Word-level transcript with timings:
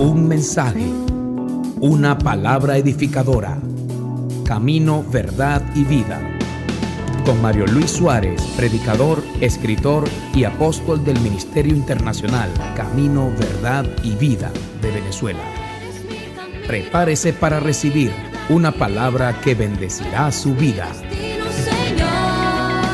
Un 0.00 0.26
mensaje, 0.26 0.86
una 1.78 2.16
palabra 2.16 2.78
edificadora. 2.78 3.58
Camino, 4.46 5.04
verdad 5.12 5.62
y 5.74 5.84
vida. 5.84 6.38
Con 7.26 7.42
Mario 7.42 7.66
Luis 7.66 7.90
Suárez, 7.90 8.40
predicador, 8.56 9.22
escritor 9.42 10.08
y 10.34 10.44
apóstol 10.44 11.04
del 11.04 11.20
Ministerio 11.20 11.76
Internacional 11.76 12.48
Camino, 12.74 13.30
Verdad 13.38 13.84
y 14.02 14.14
Vida 14.14 14.50
de 14.80 14.90
Venezuela. 14.90 15.44
Prepárese 16.66 17.34
para 17.34 17.60
recibir 17.60 18.10
una 18.48 18.72
palabra 18.72 19.38
que 19.42 19.54
bendecirá 19.54 20.32
su 20.32 20.54
vida. 20.54 20.90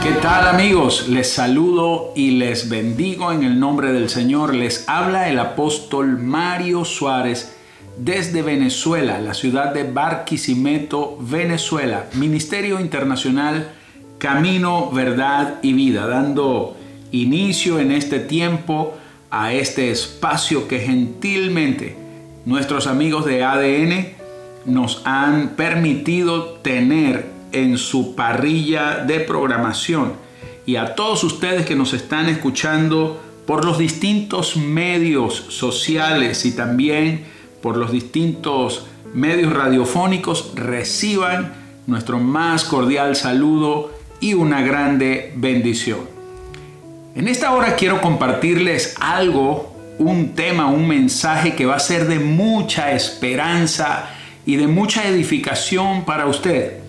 ¿Qué 0.06 0.12
tal 0.22 0.46
amigos? 0.46 1.08
Les 1.08 1.32
saludo 1.32 2.12
y 2.14 2.30
les 2.30 2.68
bendigo 2.68 3.32
en 3.32 3.42
el 3.42 3.58
nombre 3.58 3.92
del 3.92 4.08
Señor. 4.08 4.54
Les 4.54 4.88
habla 4.88 5.28
el 5.28 5.36
apóstol 5.36 6.20
Mario 6.20 6.84
Suárez 6.84 7.56
desde 7.98 8.42
Venezuela, 8.42 9.20
la 9.20 9.34
ciudad 9.34 9.74
de 9.74 9.82
Barquisimeto, 9.82 11.18
Venezuela, 11.20 12.06
Ministerio 12.14 12.78
Internacional 12.78 13.72
Camino, 14.18 14.92
Verdad 14.92 15.56
y 15.60 15.72
Vida, 15.72 16.06
dando 16.06 16.76
inicio 17.10 17.80
en 17.80 17.90
este 17.90 18.20
tiempo 18.20 18.96
a 19.32 19.54
este 19.54 19.90
espacio 19.90 20.68
que 20.68 20.78
gentilmente 20.78 21.96
nuestros 22.44 22.86
amigos 22.86 23.24
de 23.26 23.42
ADN 23.42 24.06
nos 24.66 25.02
han 25.04 25.56
permitido 25.56 26.60
tener 26.62 27.35
en 27.62 27.78
su 27.78 28.14
parrilla 28.14 29.04
de 29.06 29.20
programación 29.20 30.12
y 30.66 30.76
a 30.76 30.94
todos 30.94 31.22
ustedes 31.24 31.64
que 31.64 31.76
nos 31.76 31.92
están 31.94 32.28
escuchando 32.28 33.20
por 33.46 33.64
los 33.64 33.78
distintos 33.78 34.56
medios 34.56 35.34
sociales 35.48 36.44
y 36.44 36.52
también 36.52 37.24
por 37.62 37.76
los 37.76 37.92
distintos 37.92 38.86
medios 39.14 39.52
radiofónicos 39.52 40.52
reciban 40.54 41.54
nuestro 41.86 42.18
más 42.18 42.64
cordial 42.64 43.14
saludo 43.14 43.92
y 44.20 44.34
una 44.34 44.62
grande 44.62 45.32
bendición. 45.36 46.00
En 47.14 47.28
esta 47.28 47.52
hora 47.52 47.76
quiero 47.76 48.00
compartirles 48.00 48.96
algo, 49.00 49.74
un 49.98 50.34
tema, 50.34 50.66
un 50.66 50.88
mensaje 50.88 51.54
que 51.54 51.64
va 51.64 51.76
a 51.76 51.80
ser 51.80 52.08
de 52.08 52.18
mucha 52.18 52.92
esperanza 52.92 54.10
y 54.44 54.56
de 54.56 54.66
mucha 54.66 55.08
edificación 55.08 56.04
para 56.04 56.26
usted. 56.26 56.85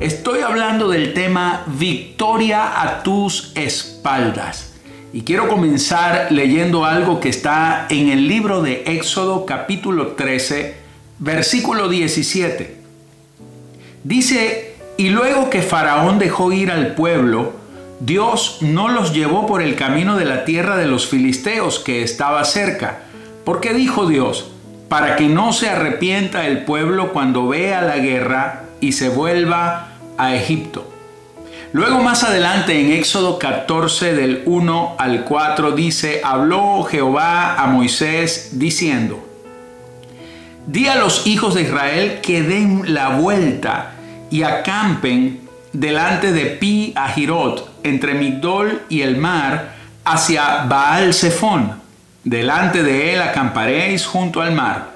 Estoy 0.00 0.40
hablando 0.40 0.88
del 0.88 1.14
tema 1.14 1.62
Victoria 1.66 2.82
a 2.82 3.04
tus 3.04 3.52
espaldas. 3.54 4.74
Y 5.12 5.22
quiero 5.22 5.46
comenzar 5.46 6.32
leyendo 6.32 6.84
algo 6.84 7.20
que 7.20 7.28
está 7.28 7.86
en 7.88 8.08
el 8.08 8.26
libro 8.26 8.60
de 8.60 8.82
Éxodo 8.86 9.46
capítulo 9.46 10.08
13, 10.08 10.74
versículo 11.20 11.88
17. 11.88 12.76
Dice, 14.02 14.74
y 14.96 15.10
luego 15.10 15.48
que 15.48 15.62
Faraón 15.62 16.18
dejó 16.18 16.50
ir 16.50 16.72
al 16.72 16.96
pueblo, 16.96 17.52
Dios 18.00 18.58
no 18.62 18.88
los 18.88 19.14
llevó 19.14 19.46
por 19.46 19.62
el 19.62 19.76
camino 19.76 20.16
de 20.16 20.24
la 20.24 20.44
tierra 20.44 20.76
de 20.76 20.88
los 20.88 21.06
filisteos 21.06 21.78
que 21.78 22.02
estaba 22.02 22.44
cerca, 22.44 23.02
porque 23.44 23.72
dijo 23.72 24.08
Dios, 24.08 24.50
para 24.88 25.14
que 25.14 25.28
no 25.28 25.52
se 25.52 25.70
arrepienta 25.70 26.48
el 26.48 26.64
pueblo 26.64 27.12
cuando 27.12 27.46
vea 27.46 27.80
la 27.80 27.98
guerra 27.98 28.63
y 28.84 28.92
se 28.92 29.08
vuelva 29.08 29.88
a 30.18 30.34
Egipto. 30.34 30.90
Luego 31.72 32.02
más 32.02 32.22
adelante 32.22 32.78
en 32.78 32.92
Éxodo 32.92 33.38
14 33.38 34.14
del 34.14 34.42
1 34.44 34.96
al 34.98 35.24
4 35.24 35.72
dice, 35.72 36.20
habló 36.22 36.84
Jehová 36.84 37.56
a 37.56 37.66
Moisés 37.66 38.50
diciendo, 38.52 39.26
di 40.66 40.86
a 40.86 40.96
los 40.96 41.26
hijos 41.26 41.54
de 41.54 41.62
Israel 41.62 42.20
que 42.22 42.42
den 42.42 42.94
la 42.94 43.16
vuelta 43.16 43.94
y 44.30 44.42
acampen 44.42 45.40
delante 45.72 46.30
de 46.32 46.44
Pi 46.44 46.92
Ahirot, 46.94 47.80
entre 47.82 48.14
Migdol 48.14 48.82
y 48.90 49.00
el 49.00 49.16
mar, 49.16 49.74
hacia 50.04 50.64
Baal 50.64 51.14
Zephón. 51.14 51.82
Delante 52.22 52.82
de 52.82 53.14
él 53.14 53.22
acamparéis 53.22 54.06
junto 54.06 54.40
al 54.40 54.52
mar. 54.52 54.92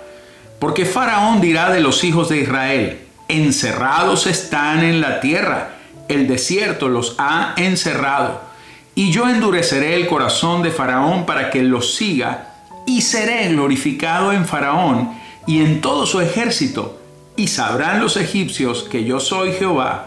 Porque 0.59 0.85
Faraón 0.85 1.41
dirá 1.41 1.71
de 1.71 1.81
los 1.81 2.05
hijos 2.05 2.29
de 2.29 2.39
Israel, 2.39 3.08
encerrados 3.29 4.27
están 4.27 4.83
en 4.83 5.01
la 5.01 5.21
tierra, 5.21 5.77
el 6.09 6.27
desierto 6.27 6.89
los 6.89 7.15
ha 7.19 7.55
encerrado. 7.57 8.41
Y 8.95 9.13
yo 9.13 9.29
endureceré 9.29 9.95
el 9.95 10.07
corazón 10.07 10.63
de 10.63 10.71
Faraón 10.71 11.27
para 11.27 11.51
que 11.51 11.63
los 11.63 11.95
siga, 11.95 12.55
y 12.87 13.03
seré 13.03 13.49
glorificado 13.51 14.33
en 14.33 14.47
Faraón 14.47 15.13
y 15.47 15.61
en 15.61 15.81
todo 15.81 16.07
su 16.07 16.21
ejército, 16.21 17.01
y 17.37 17.49
sabrán 17.49 18.01
los 18.01 18.17
egipcios 18.17 18.83
que 18.83 19.05
yo 19.05 19.21
soy 19.21 19.53
Jehová, 19.53 20.07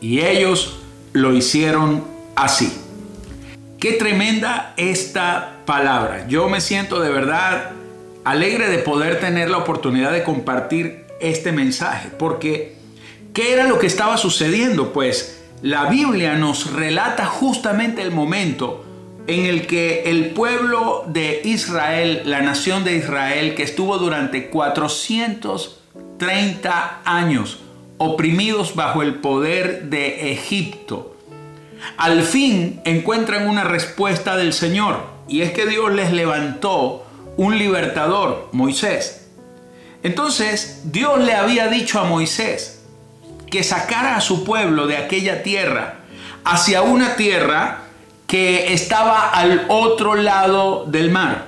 y 0.00 0.20
ellos 0.20 0.78
lo 1.12 1.34
hicieron 1.34 2.04
así. 2.36 2.72
Qué 3.80 3.92
tremenda 3.92 4.74
esta 4.76 5.56
palabra. 5.64 6.26
Yo 6.28 6.48
me 6.48 6.60
siento 6.60 7.00
de 7.00 7.10
verdad 7.10 7.70
alegre 8.24 8.68
de 8.68 8.78
poder 8.78 9.20
tener 9.20 9.50
la 9.50 9.58
oportunidad 9.58 10.12
de 10.12 10.22
compartir 10.22 11.07
este 11.20 11.52
mensaje, 11.52 12.08
porque 12.18 12.76
¿qué 13.32 13.52
era 13.52 13.66
lo 13.66 13.78
que 13.78 13.86
estaba 13.86 14.16
sucediendo? 14.16 14.92
Pues 14.92 15.38
la 15.62 15.86
Biblia 15.86 16.34
nos 16.36 16.72
relata 16.72 17.26
justamente 17.26 18.02
el 18.02 18.10
momento 18.10 18.84
en 19.26 19.46
el 19.46 19.66
que 19.66 20.10
el 20.10 20.30
pueblo 20.30 21.04
de 21.06 21.40
Israel, 21.44 22.22
la 22.24 22.40
nación 22.40 22.82
de 22.84 22.96
Israel, 22.96 23.54
que 23.54 23.62
estuvo 23.62 23.98
durante 23.98 24.48
430 24.48 27.02
años 27.04 27.58
oprimidos 27.98 28.74
bajo 28.74 29.02
el 29.02 29.16
poder 29.16 29.90
de 29.90 30.32
Egipto, 30.32 31.14
al 31.96 32.22
fin 32.22 32.80
encuentran 32.84 33.48
una 33.48 33.64
respuesta 33.64 34.36
del 34.36 34.52
Señor, 34.52 35.00
y 35.28 35.42
es 35.42 35.52
que 35.52 35.66
Dios 35.66 35.92
les 35.92 36.12
levantó 36.12 37.04
un 37.36 37.58
libertador, 37.58 38.48
Moisés. 38.52 39.17
Entonces 40.02 40.82
Dios 40.84 41.18
le 41.18 41.34
había 41.34 41.68
dicho 41.68 42.00
a 42.00 42.04
Moisés 42.04 42.80
que 43.50 43.64
sacara 43.64 44.16
a 44.16 44.20
su 44.20 44.44
pueblo 44.44 44.86
de 44.86 44.96
aquella 44.96 45.42
tierra 45.42 45.94
hacia 46.44 46.82
una 46.82 47.16
tierra 47.16 47.78
que 48.26 48.72
estaba 48.72 49.30
al 49.30 49.64
otro 49.68 50.14
lado 50.14 50.84
del 50.86 51.10
mar. 51.10 51.46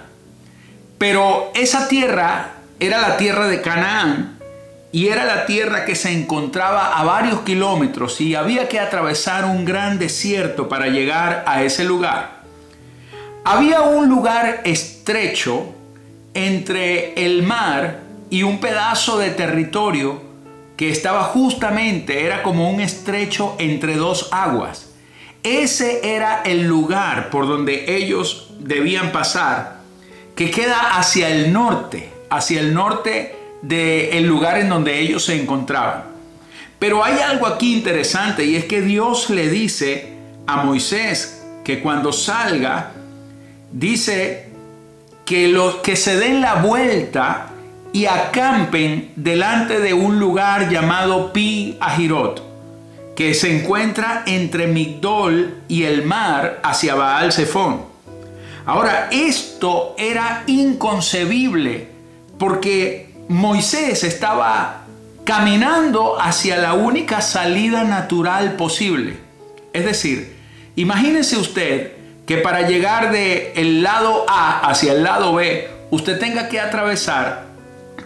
Pero 0.98 1.52
esa 1.54 1.88
tierra 1.88 2.52
era 2.80 3.00
la 3.00 3.16
tierra 3.16 3.46
de 3.46 3.60
Canaán 3.60 4.38
y 4.92 5.08
era 5.08 5.24
la 5.24 5.46
tierra 5.46 5.84
que 5.84 5.94
se 5.94 6.10
encontraba 6.10 6.98
a 6.98 7.04
varios 7.04 7.40
kilómetros 7.40 8.20
y 8.20 8.34
había 8.34 8.68
que 8.68 8.80
atravesar 8.80 9.44
un 9.44 9.64
gran 9.64 9.98
desierto 9.98 10.68
para 10.68 10.88
llegar 10.88 11.44
a 11.46 11.62
ese 11.62 11.84
lugar. 11.84 12.40
Había 13.44 13.82
un 13.82 14.08
lugar 14.08 14.62
estrecho 14.64 15.74
entre 16.34 17.14
el 17.24 17.42
mar 17.42 18.09
y 18.30 18.44
un 18.44 18.60
pedazo 18.60 19.18
de 19.18 19.30
territorio 19.30 20.22
que 20.76 20.88
estaba 20.88 21.24
justamente, 21.24 22.24
era 22.24 22.42
como 22.42 22.70
un 22.70 22.80
estrecho 22.80 23.54
entre 23.58 23.96
dos 23.96 24.28
aguas. 24.32 24.92
Ese 25.42 26.14
era 26.16 26.42
el 26.42 26.66
lugar 26.66 27.28
por 27.28 27.46
donde 27.46 27.96
ellos 27.96 28.52
debían 28.60 29.12
pasar, 29.12 29.80
que 30.34 30.50
queda 30.50 30.96
hacia 30.96 31.28
el 31.28 31.52
norte, 31.52 32.08
hacia 32.30 32.60
el 32.60 32.72
norte 32.72 33.36
del 33.60 34.26
lugar 34.26 34.58
en 34.58 34.70
donde 34.70 35.00
ellos 35.00 35.24
se 35.24 35.38
encontraban. 35.38 36.04
Pero 36.78 37.04
hay 37.04 37.18
algo 37.18 37.46
aquí 37.46 37.74
interesante 37.74 38.44
y 38.46 38.56
es 38.56 38.64
que 38.64 38.80
Dios 38.80 39.28
le 39.28 39.50
dice 39.50 40.14
a 40.46 40.64
Moisés 40.64 41.42
que 41.62 41.80
cuando 41.80 42.10
salga, 42.10 42.92
dice 43.70 44.48
que, 45.26 45.48
los, 45.48 45.76
que 45.76 45.94
se 45.94 46.16
den 46.16 46.40
la 46.40 46.54
vuelta 46.54 47.49
y 47.92 48.06
acampen 48.06 49.12
delante 49.16 49.80
de 49.80 49.94
un 49.94 50.18
lugar 50.18 50.68
llamado 50.68 51.32
Pi 51.32 51.76
Ahirot, 51.80 52.42
que 53.16 53.34
se 53.34 53.56
encuentra 53.56 54.22
entre 54.26 54.66
Migdol 54.66 55.62
y 55.68 55.84
el 55.84 56.04
mar 56.04 56.60
hacia 56.62 56.94
Baal 56.94 57.32
Zephón. 57.32 57.82
Ahora, 58.66 59.08
esto 59.10 59.94
era 59.98 60.44
inconcebible 60.46 61.88
porque 62.38 63.10
Moisés 63.28 64.04
estaba 64.04 64.82
caminando 65.24 66.20
hacia 66.20 66.56
la 66.56 66.74
única 66.74 67.20
salida 67.20 67.84
natural 67.84 68.52
posible. 68.52 69.16
Es 69.72 69.84
decir, 69.84 70.36
imagínese 70.76 71.36
usted 71.36 71.92
que 72.26 72.38
para 72.38 72.62
llegar 72.68 73.12
de 73.12 73.52
el 73.56 73.82
lado 73.82 74.24
A 74.28 74.60
hacia 74.68 74.92
el 74.92 75.02
lado 75.02 75.34
B, 75.34 75.68
usted 75.90 76.18
tenga 76.18 76.48
que 76.48 76.60
atravesar 76.60 77.49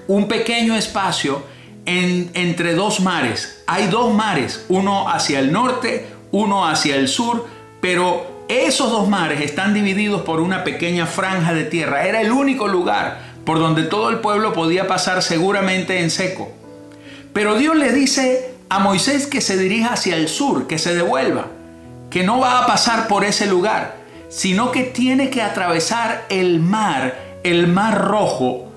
un 0.08 0.28
pequeño 0.28 0.74
espacio 0.76 1.42
entre 1.86 2.74
dos 2.74 3.00
mares. 3.00 3.62
Hay 3.66 3.88
dos 3.88 4.12
mares, 4.12 4.64
uno 4.68 5.08
hacia 5.08 5.38
el 5.38 5.52
norte, 5.52 6.06
uno 6.32 6.66
hacia 6.66 6.96
el 6.96 7.08
sur, 7.08 7.46
pero 7.80 8.44
esos 8.48 8.90
dos 8.90 9.08
mares 9.08 9.40
están 9.40 9.74
divididos 9.74 10.22
por 10.22 10.40
una 10.40 10.64
pequeña 10.64 11.06
franja 11.06 11.54
de 11.54 11.64
tierra. 11.64 12.06
Era 12.06 12.20
el 12.20 12.32
único 12.32 12.68
lugar 12.68 13.34
por 13.44 13.58
donde 13.58 13.84
todo 13.84 14.10
el 14.10 14.20
pueblo 14.20 14.52
podía 14.52 14.86
pasar 14.86 15.22
seguramente 15.22 16.00
en 16.00 16.10
seco. 16.10 16.50
Pero 17.32 17.56
Dios 17.56 17.76
le 17.76 17.92
dice 17.92 18.54
a 18.68 18.78
Moisés 18.78 19.26
que 19.26 19.40
se 19.40 19.56
dirija 19.56 19.94
hacia 19.94 20.16
el 20.16 20.28
sur, 20.28 20.66
que 20.66 20.78
se 20.78 20.94
devuelva, 20.94 21.48
que 22.10 22.22
no 22.22 22.40
va 22.40 22.60
a 22.60 22.66
pasar 22.66 23.06
por 23.08 23.24
ese 23.24 23.46
lugar, 23.46 23.96
sino 24.28 24.70
que 24.70 24.84
tiene 24.84 25.30
que 25.30 25.42
atravesar 25.42 26.24
el 26.28 26.60
mar, 26.60 27.40
el 27.44 27.66
mar 27.66 27.98
rojo, 27.98 28.72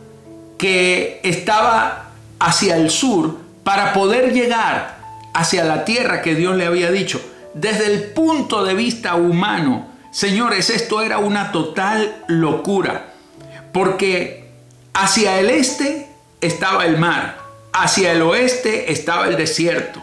que 0.57 1.19
estaba 1.23 2.09
hacia 2.39 2.75
el 2.75 2.89
sur, 2.89 3.37
para 3.63 3.91
poder 3.91 4.31
llegar 4.31 4.97
hacia 5.33 5.65
la 5.65 5.83
tierra 5.83 6.21
que 6.21 6.35
Dios 6.35 6.55
le 6.55 6.65
había 6.65 6.89
dicho. 6.89 7.19
Desde 7.53 7.87
el 7.87 8.05
punto 8.11 8.63
de 8.63 8.73
vista 8.73 9.15
humano, 9.15 9.87
señores, 10.09 10.69
esto 10.69 11.01
era 11.01 11.17
una 11.17 11.51
total 11.51 12.23
locura, 12.27 13.07
porque 13.73 14.49
hacia 14.93 15.39
el 15.39 15.49
este 15.49 16.07
estaba 16.39 16.85
el 16.85 16.97
mar, 16.97 17.39
hacia 17.73 18.13
el 18.13 18.21
oeste 18.21 18.91
estaba 18.91 19.27
el 19.27 19.35
desierto, 19.35 20.01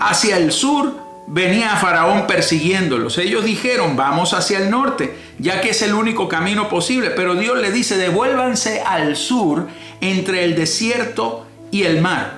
hacia 0.00 0.36
el 0.36 0.50
sur 0.50 1.03
venía 1.26 1.76
Faraón 1.76 2.26
persiguiéndolos. 2.26 3.18
Ellos 3.18 3.44
dijeron, 3.44 3.96
vamos 3.96 4.34
hacia 4.34 4.58
el 4.58 4.70
norte, 4.70 5.16
ya 5.38 5.60
que 5.60 5.70
es 5.70 5.82
el 5.82 5.94
único 5.94 6.28
camino 6.28 6.68
posible, 6.68 7.10
pero 7.10 7.34
Dios 7.34 7.58
le 7.58 7.70
dice, 7.70 7.96
devuélvanse 7.96 8.82
al 8.82 9.16
sur 9.16 9.68
entre 10.00 10.44
el 10.44 10.54
desierto 10.54 11.46
y 11.70 11.84
el 11.84 12.00
mar. 12.00 12.34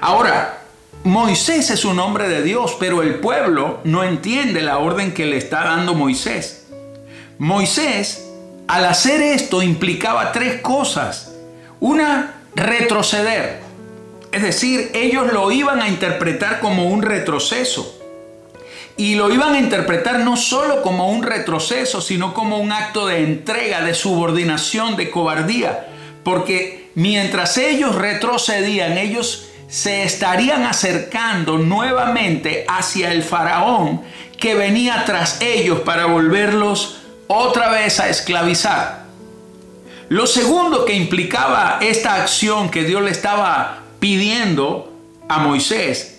Ahora, 0.00 0.60
Moisés 1.04 1.70
es 1.70 1.84
un 1.84 1.98
hombre 1.98 2.28
de 2.28 2.42
Dios, 2.42 2.76
pero 2.78 3.02
el 3.02 3.16
pueblo 3.16 3.80
no 3.84 4.04
entiende 4.04 4.62
la 4.62 4.78
orden 4.78 5.12
que 5.12 5.26
le 5.26 5.36
está 5.36 5.64
dando 5.64 5.94
Moisés. 5.94 6.66
Moisés, 7.38 8.28
al 8.68 8.84
hacer 8.84 9.20
esto, 9.20 9.62
implicaba 9.62 10.32
tres 10.32 10.60
cosas. 10.60 11.34
Una, 11.80 12.34
retroceder. 12.54 13.60
Es 14.30 14.42
decir, 14.42 14.90
ellos 14.94 15.32
lo 15.32 15.50
iban 15.50 15.82
a 15.82 15.88
interpretar 15.88 16.60
como 16.60 16.86
un 16.86 17.02
retroceso. 17.02 18.01
Y 18.96 19.14
lo 19.14 19.32
iban 19.32 19.54
a 19.54 19.58
interpretar 19.58 20.20
no 20.20 20.36
solo 20.36 20.82
como 20.82 21.10
un 21.10 21.22
retroceso, 21.22 22.00
sino 22.00 22.34
como 22.34 22.58
un 22.58 22.72
acto 22.72 23.06
de 23.06 23.22
entrega, 23.24 23.80
de 23.80 23.94
subordinación, 23.94 24.96
de 24.96 25.10
cobardía. 25.10 25.88
Porque 26.22 26.90
mientras 26.94 27.56
ellos 27.56 27.94
retrocedían, 27.94 28.98
ellos 28.98 29.48
se 29.68 30.02
estarían 30.02 30.64
acercando 30.64 31.56
nuevamente 31.56 32.66
hacia 32.68 33.10
el 33.10 33.22
faraón 33.22 34.02
que 34.38 34.54
venía 34.54 35.04
tras 35.06 35.40
ellos 35.40 35.80
para 35.80 36.06
volverlos 36.06 36.98
otra 37.26 37.70
vez 37.70 37.98
a 37.98 38.10
esclavizar. 38.10 39.04
Lo 40.10 40.26
segundo 40.26 40.84
que 40.84 40.92
implicaba 40.92 41.78
esta 41.80 42.16
acción 42.16 42.70
que 42.70 42.84
Dios 42.84 43.02
le 43.02 43.10
estaba 43.10 43.78
pidiendo 43.98 44.92
a 45.28 45.38
Moisés 45.38 46.11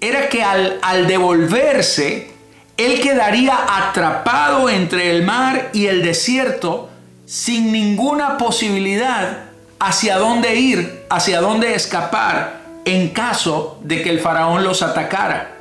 era 0.00 0.28
que 0.28 0.42
al, 0.42 0.78
al 0.82 1.06
devolverse, 1.06 2.30
él 2.76 3.00
quedaría 3.00 3.58
atrapado 3.68 4.70
entre 4.70 5.10
el 5.10 5.24
mar 5.24 5.70
y 5.72 5.86
el 5.86 6.02
desierto 6.02 6.90
sin 7.26 7.72
ninguna 7.72 8.38
posibilidad 8.38 9.48
hacia 9.78 10.18
dónde 10.18 10.54
ir, 10.56 11.04
hacia 11.10 11.40
dónde 11.40 11.74
escapar 11.74 12.60
en 12.84 13.08
caso 13.10 13.78
de 13.82 14.02
que 14.02 14.10
el 14.10 14.20
faraón 14.20 14.64
los 14.64 14.82
atacara. 14.82 15.56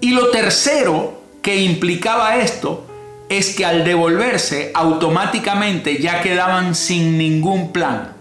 Y 0.00 0.10
lo 0.10 0.30
tercero 0.30 1.20
que 1.42 1.56
implicaba 1.56 2.36
esto 2.36 2.86
es 3.28 3.54
que 3.54 3.64
al 3.64 3.84
devolverse 3.84 4.72
automáticamente 4.74 5.98
ya 5.98 6.20
quedaban 6.20 6.74
sin 6.74 7.16
ningún 7.16 7.72
plan. 7.72 8.12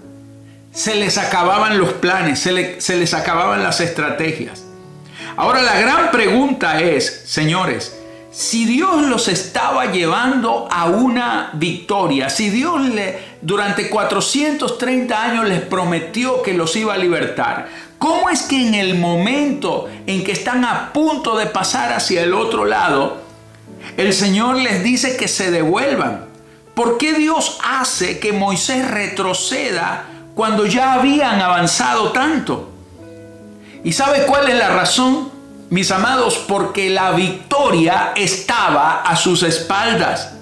Se 0.71 0.95
les 0.95 1.17
acababan 1.17 1.79
los 1.79 1.94
planes, 1.94 2.39
se, 2.39 2.79
se 2.79 2.95
les 2.95 3.13
acababan 3.13 3.63
las 3.63 3.81
estrategias. 3.81 4.69
Ahora 5.39 5.62
la 5.62 5.80
gran 5.80 6.12
pregunta 6.12 6.81
es, 6.81 7.21
señores, 7.25 7.97
si 8.30 8.65
Dios 8.65 9.03
los 9.03 9.30
estaba 9.30 9.86
llevando 9.86 10.68
a 10.69 10.88
una 10.88 11.51
victoria, 11.53 12.30
si 12.30 12.50
Dios 12.50 12.81
le, 12.81 13.18
durante 13.41 13.89
430 13.89 15.24
años 15.24 15.47
les 15.47 15.62
prometió 15.62 16.41
que 16.41 16.53
los 16.53 16.75
iba 16.75 16.94
a 16.94 16.97
libertar, 16.97 17.69
¿cómo 17.97 18.30
es 18.30 18.41
que 18.41 18.68
en 18.68 18.74
el 18.75 19.00
momento 19.00 19.88
en 20.07 20.25
que 20.25 20.33
están 20.33 20.65
a 20.65 20.91
punto 20.91 21.38
de 21.38 21.45
pasar 21.45 21.94
hacia 21.94 22.21
el 22.21 22.33
otro 22.33 22.65
lado, 22.65 23.21
el 23.95 24.12
Señor 24.12 24.57
les 24.57 24.83
dice 24.83 25.15
que 25.15 25.30
se 25.30 25.51
devuelvan? 25.51 26.25
¿Por 26.74 26.97
qué 26.97 27.13
Dios 27.13 27.59
hace 27.63 28.19
que 28.19 28.33
Moisés 28.33 28.92
retroceda 28.92 30.03
cuando 30.35 30.65
ya 30.65 30.95
habían 30.95 31.42
avanzado 31.42 32.12
tanto? 32.12 32.69
¿Y 33.83 33.93
sabe 33.93 34.25
cuál 34.25 34.49
es 34.49 34.55
la 34.55 34.69
razón? 34.69 35.39
mis 35.69 35.91
amados, 35.91 36.43
porque 36.47 36.89
la 36.89 37.11
victoria 37.11 38.13
estaba 38.15 39.01
a 39.01 39.15
sus 39.15 39.43
espaldas. 39.43 40.33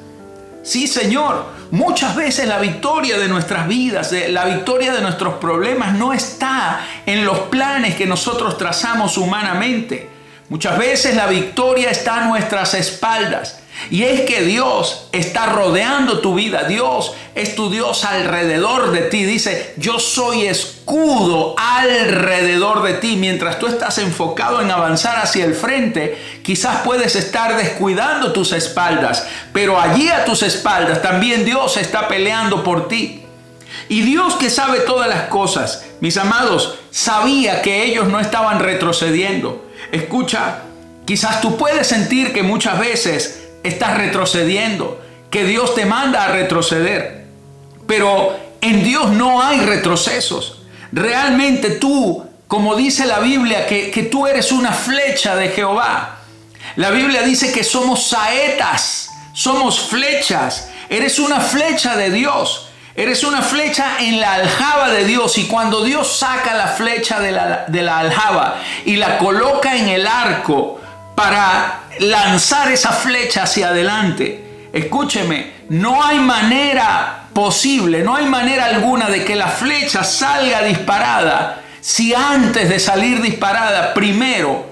Sí, 0.64 0.88
Señor, 0.88 1.46
muchas 1.72 2.16
veces 2.16 2.48
la 2.48 2.60
victoria 2.60 3.18
de 3.18 3.28
nuestras 3.28 3.68
vidas, 3.68 4.14
la 4.30 4.46
victoria 4.46 4.94
de 4.94 5.02
nuestros 5.02 5.36
problemas 5.36 5.94
no 5.94 6.14
está 6.14 6.82
en 7.06 7.26
los 7.26 7.40
planes 7.40 7.96
que 7.96 8.06
nosotros 8.06 8.58
trazamos 8.58 9.18
humanamente. 9.18 10.10
Muchas 10.50 10.78
veces 10.78 11.16
la 11.16 11.28
victoria 11.28 11.90
está 11.90 12.24
a 12.24 12.28
nuestras 12.28 12.74
espaldas. 12.74 13.60
Y 13.90 14.04
es 14.04 14.22
que 14.22 14.42
Dios 14.42 15.08
está 15.12 15.48
rodeando 15.48 16.20
tu 16.20 16.36
vida. 16.36 16.64
Dios 16.64 17.14
es 17.36 17.56
tu 17.56 17.70
Dios 17.70 18.04
alrededor 18.04 18.92
de 18.92 19.02
ti. 19.02 19.24
Dice, 19.24 19.74
yo 19.78 20.00
soy 20.00 20.46
escudo 20.46 21.56
alrededor 21.58 22.84
de 22.84 22.96
ti. 22.96 23.16
Mientras 23.16 23.60
tú 23.60 23.68
estás 23.68 23.98
enfocado 24.00 24.62
en 24.62 24.72
avanzar 24.72 25.18
hacia 25.18 25.46
el 25.46 25.56
frente, 25.56 26.18
quizás 26.44 26.82
puedes 26.84 27.16
estar 27.16 27.56
descuidando 27.56 28.34
tus 28.34 28.52
espaldas. 28.52 29.26
Pero 29.54 29.80
allí 29.80 30.10
a 30.10 30.26
tus 30.26 30.44
espaldas 30.44 31.02
también 31.02 31.46
Dios 31.46 31.78
está 31.78 32.08
peleando 32.08 32.64
por 32.64 32.88
ti. 32.88 33.24
Y 33.90 34.02
Dios 34.02 34.36
que 34.36 34.50
sabe 34.50 34.80
todas 34.82 35.08
las 35.08 35.28
cosas, 35.28 35.86
mis 36.02 36.18
amados, 36.18 36.80
sabía 36.92 37.62
que 37.62 37.86
ellos 37.86 38.08
no 38.08 38.20
estaban 38.20 38.60
retrocediendo. 38.60 39.66
Escucha, 39.92 40.64
quizás 41.06 41.40
tú 41.40 41.58
puedes 41.58 41.88
sentir 41.88 42.34
que 42.34 42.44
muchas 42.44 42.80
veces 42.80 43.47
estás 43.64 43.98
retrocediendo, 43.98 45.02
que 45.30 45.44
Dios 45.44 45.76
te 45.76 45.86
manda 45.86 46.24
a 46.24 46.28
retroceder. 46.30 47.26
Pero 47.86 48.38
en 48.62 48.84
Dios 48.84 49.10
no 49.12 49.42
hay 49.42 49.60
retrocesos. 49.60 50.62
Realmente 50.92 51.72
tú, 51.72 52.26
como 52.48 52.76
dice 52.76 53.06
la 53.06 53.20
Biblia, 53.20 53.66
que, 53.68 53.92
que 53.92 54.04
tú 54.04 54.28
eres 54.28 54.52
una 54.52 54.72
flecha 54.72 55.36
de 55.36 55.50
Jehová. 55.50 56.20
La 56.76 56.92
Biblia 56.92 57.24
dice 57.24 57.52
que 57.52 57.64
somos 57.64 58.08
saetas, 58.08 59.10
somos 59.34 59.80
flechas. 59.80 60.70
Eres 60.90 61.20
una 61.20 61.40
flecha 61.40 61.96
de 61.96 62.12
Dios. 62.12 62.68
Eres 62.98 63.24
una 63.24 63.44
flecha 63.44 63.98
en 64.00 64.20
la 64.20 64.34
aljaba 64.34 64.90
de 64.90 65.06
Dios 65.06 65.38
y 65.38 65.46
cuando 65.46 65.84
Dios 65.84 66.18
saca 66.18 66.56
la 66.56 66.66
flecha 66.66 67.20
de 67.20 67.32
la, 67.32 67.66
de 67.68 67.84
la 67.84 68.00
aljaba 68.00 68.60
y 68.86 68.96
la 68.96 69.20
coloca 69.20 69.78
en 69.78 69.88
el 69.88 70.08
arco 70.08 70.82
para 71.14 71.82
lanzar 72.00 72.72
esa 72.72 72.92
flecha 72.92 73.44
hacia 73.44 73.70
adelante. 73.70 74.70
Escúcheme, 74.74 75.54
no 75.70 76.04
hay 76.04 76.20
manera 76.20 77.28
posible, 77.34 78.04
no 78.04 78.16
hay 78.16 78.26
manera 78.26 78.66
alguna 78.66 79.10
de 79.10 79.24
que 79.24 79.36
la 79.36 79.48
flecha 79.48 80.04
salga 80.04 80.64
disparada 80.64 81.62
si 81.82 82.14
antes 82.14 82.70
de 82.70 82.80
salir 82.80 83.22
disparada 83.22 83.94
primero 83.94 84.66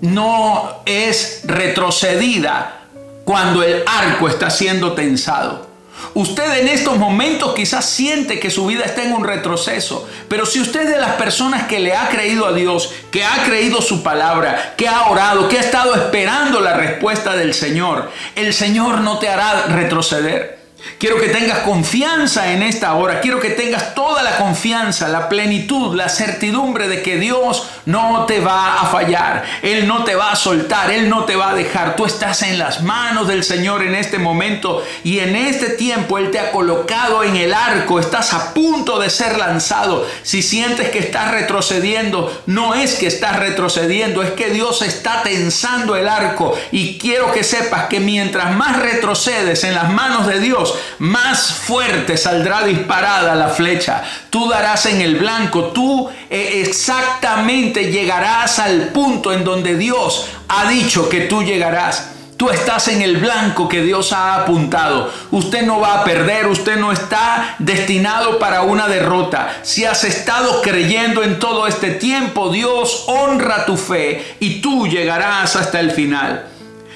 no 0.00 0.82
es 0.86 1.42
retrocedida 1.44 2.82
cuando 3.24 3.62
el 3.62 3.82
arco 3.86 4.28
está 4.28 4.50
siendo 4.50 4.92
tensado. 4.92 5.69
Usted 6.14 6.58
en 6.58 6.68
estos 6.68 6.98
momentos 6.98 7.54
quizás 7.54 7.84
siente 7.86 8.40
que 8.40 8.50
su 8.50 8.66
vida 8.66 8.84
está 8.84 9.02
en 9.02 9.12
un 9.12 9.24
retroceso, 9.24 10.08
pero 10.28 10.46
si 10.46 10.60
usted 10.60 10.82
es 10.82 10.90
de 10.90 11.00
las 11.00 11.12
personas 11.12 11.64
que 11.64 11.80
le 11.80 11.94
ha 11.94 12.08
creído 12.08 12.46
a 12.46 12.52
Dios, 12.52 12.92
que 13.10 13.24
ha 13.24 13.44
creído 13.44 13.80
su 13.80 14.02
palabra, 14.02 14.74
que 14.76 14.88
ha 14.88 15.08
orado, 15.08 15.48
que 15.48 15.58
ha 15.58 15.62
estado 15.62 15.94
esperando 15.94 16.60
la 16.60 16.74
respuesta 16.74 17.34
del 17.34 17.54
Señor, 17.54 18.10
el 18.36 18.52
Señor 18.52 19.00
no 19.00 19.18
te 19.18 19.28
hará 19.28 19.66
retroceder. 19.66 20.59
Quiero 20.98 21.18
que 21.18 21.28
tengas 21.28 21.60
confianza 21.60 22.52
en 22.52 22.62
esta 22.62 22.94
hora. 22.94 23.20
Quiero 23.20 23.40
que 23.40 23.50
tengas 23.50 23.94
toda 23.94 24.22
la 24.22 24.36
confianza, 24.36 25.08
la 25.08 25.28
plenitud, 25.28 25.94
la 25.94 26.08
certidumbre 26.08 26.88
de 26.88 27.02
que 27.02 27.16
Dios 27.16 27.68
no 27.86 28.26
te 28.26 28.40
va 28.40 28.80
a 28.80 28.86
fallar. 28.86 29.44
Él 29.62 29.86
no 29.86 30.04
te 30.04 30.14
va 30.14 30.32
a 30.32 30.36
soltar. 30.36 30.90
Él 30.90 31.08
no 31.08 31.24
te 31.24 31.36
va 31.36 31.50
a 31.50 31.54
dejar. 31.54 31.96
Tú 31.96 32.04
estás 32.04 32.42
en 32.42 32.58
las 32.58 32.82
manos 32.82 33.28
del 33.28 33.44
Señor 33.44 33.82
en 33.82 33.94
este 33.94 34.18
momento 34.18 34.84
y 35.04 35.20
en 35.20 35.36
este 35.36 35.70
tiempo 35.70 36.18
Él 36.18 36.30
te 36.30 36.38
ha 36.38 36.50
colocado 36.50 37.24
en 37.24 37.36
el 37.36 37.54
arco. 37.54 37.98
Estás 37.98 38.32
a 38.34 38.52
punto 38.52 38.98
de 38.98 39.10
ser 39.10 39.38
lanzado. 39.38 40.06
Si 40.22 40.42
sientes 40.42 40.90
que 40.90 40.98
estás 40.98 41.30
retrocediendo, 41.30 42.42
no 42.46 42.74
es 42.74 42.94
que 42.94 43.06
estás 43.06 43.38
retrocediendo, 43.38 44.22
es 44.22 44.32
que 44.32 44.50
Dios 44.50 44.82
está 44.82 45.22
tensando 45.22 45.96
el 45.96 46.08
arco. 46.08 46.56
Y 46.72 46.98
quiero 46.98 47.32
que 47.32 47.44
sepas 47.44 47.86
que 47.86 48.00
mientras 48.00 48.54
más 48.54 48.78
retrocedes 48.78 49.64
en 49.64 49.74
las 49.74 49.90
manos 49.90 50.26
de 50.26 50.40
Dios, 50.40 50.69
Más 50.98 51.52
fuerte 51.52 52.16
saldrá 52.16 52.64
disparada 52.64 53.34
la 53.34 53.48
flecha. 53.48 54.02
Tú 54.30 54.48
darás 54.48 54.86
en 54.86 55.00
el 55.00 55.16
blanco, 55.16 55.64
tú 55.66 56.08
eh, 56.28 56.62
exactamente 56.64 57.90
llegarás 57.90 58.58
al 58.58 58.88
punto 58.88 59.32
en 59.32 59.44
donde 59.44 59.76
Dios 59.76 60.26
ha 60.48 60.68
dicho 60.68 61.08
que 61.08 61.22
tú 61.22 61.42
llegarás. 61.42 62.10
Tú 62.40 62.48
estás 62.48 62.88
en 62.88 63.02
el 63.02 63.18
blanco 63.18 63.68
que 63.68 63.82
Dios 63.82 64.14
ha 64.14 64.36
apuntado. 64.36 65.12
Usted 65.30 65.60
no 65.66 65.78
va 65.78 66.00
a 66.00 66.04
perder, 66.04 66.46
usted 66.46 66.78
no 66.78 66.90
está 66.90 67.56
destinado 67.58 68.38
para 68.38 68.62
una 68.62 68.88
derrota. 68.88 69.58
Si 69.60 69.84
has 69.84 70.04
estado 70.04 70.62
creyendo 70.62 71.22
en 71.22 71.38
todo 71.38 71.66
este 71.66 71.90
tiempo, 71.90 72.48
Dios 72.48 73.04
honra 73.08 73.66
tu 73.66 73.76
fe 73.76 74.36
y 74.40 74.62
tú 74.62 74.88
llegarás 74.88 75.54
hasta 75.54 75.80
el 75.80 75.90
final. 75.90 76.46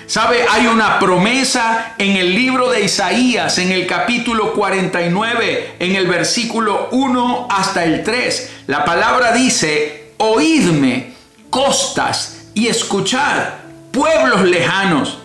¿Sabe? 0.06 0.44
Hay 0.50 0.66
una 0.66 0.98
promesa 0.98 1.94
en 1.98 2.16
el 2.16 2.34
libro 2.34 2.70
de 2.70 2.82
Isaías, 2.82 3.58
en 3.58 3.72
el 3.72 3.86
capítulo 3.86 4.52
49, 4.52 5.76
en 5.78 5.96
el 5.96 6.06
versículo 6.06 6.88
1 6.92 7.48
hasta 7.50 7.84
el 7.84 8.02
3. 8.02 8.50
La 8.66 8.84
palabra 8.84 9.32
dice, 9.32 10.12
oídme, 10.18 11.14
costas, 11.50 12.48
y 12.54 12.68
escuchad, 12.68 13.44
pueblos 13.90 14.42
lejanos. 14.42 15.18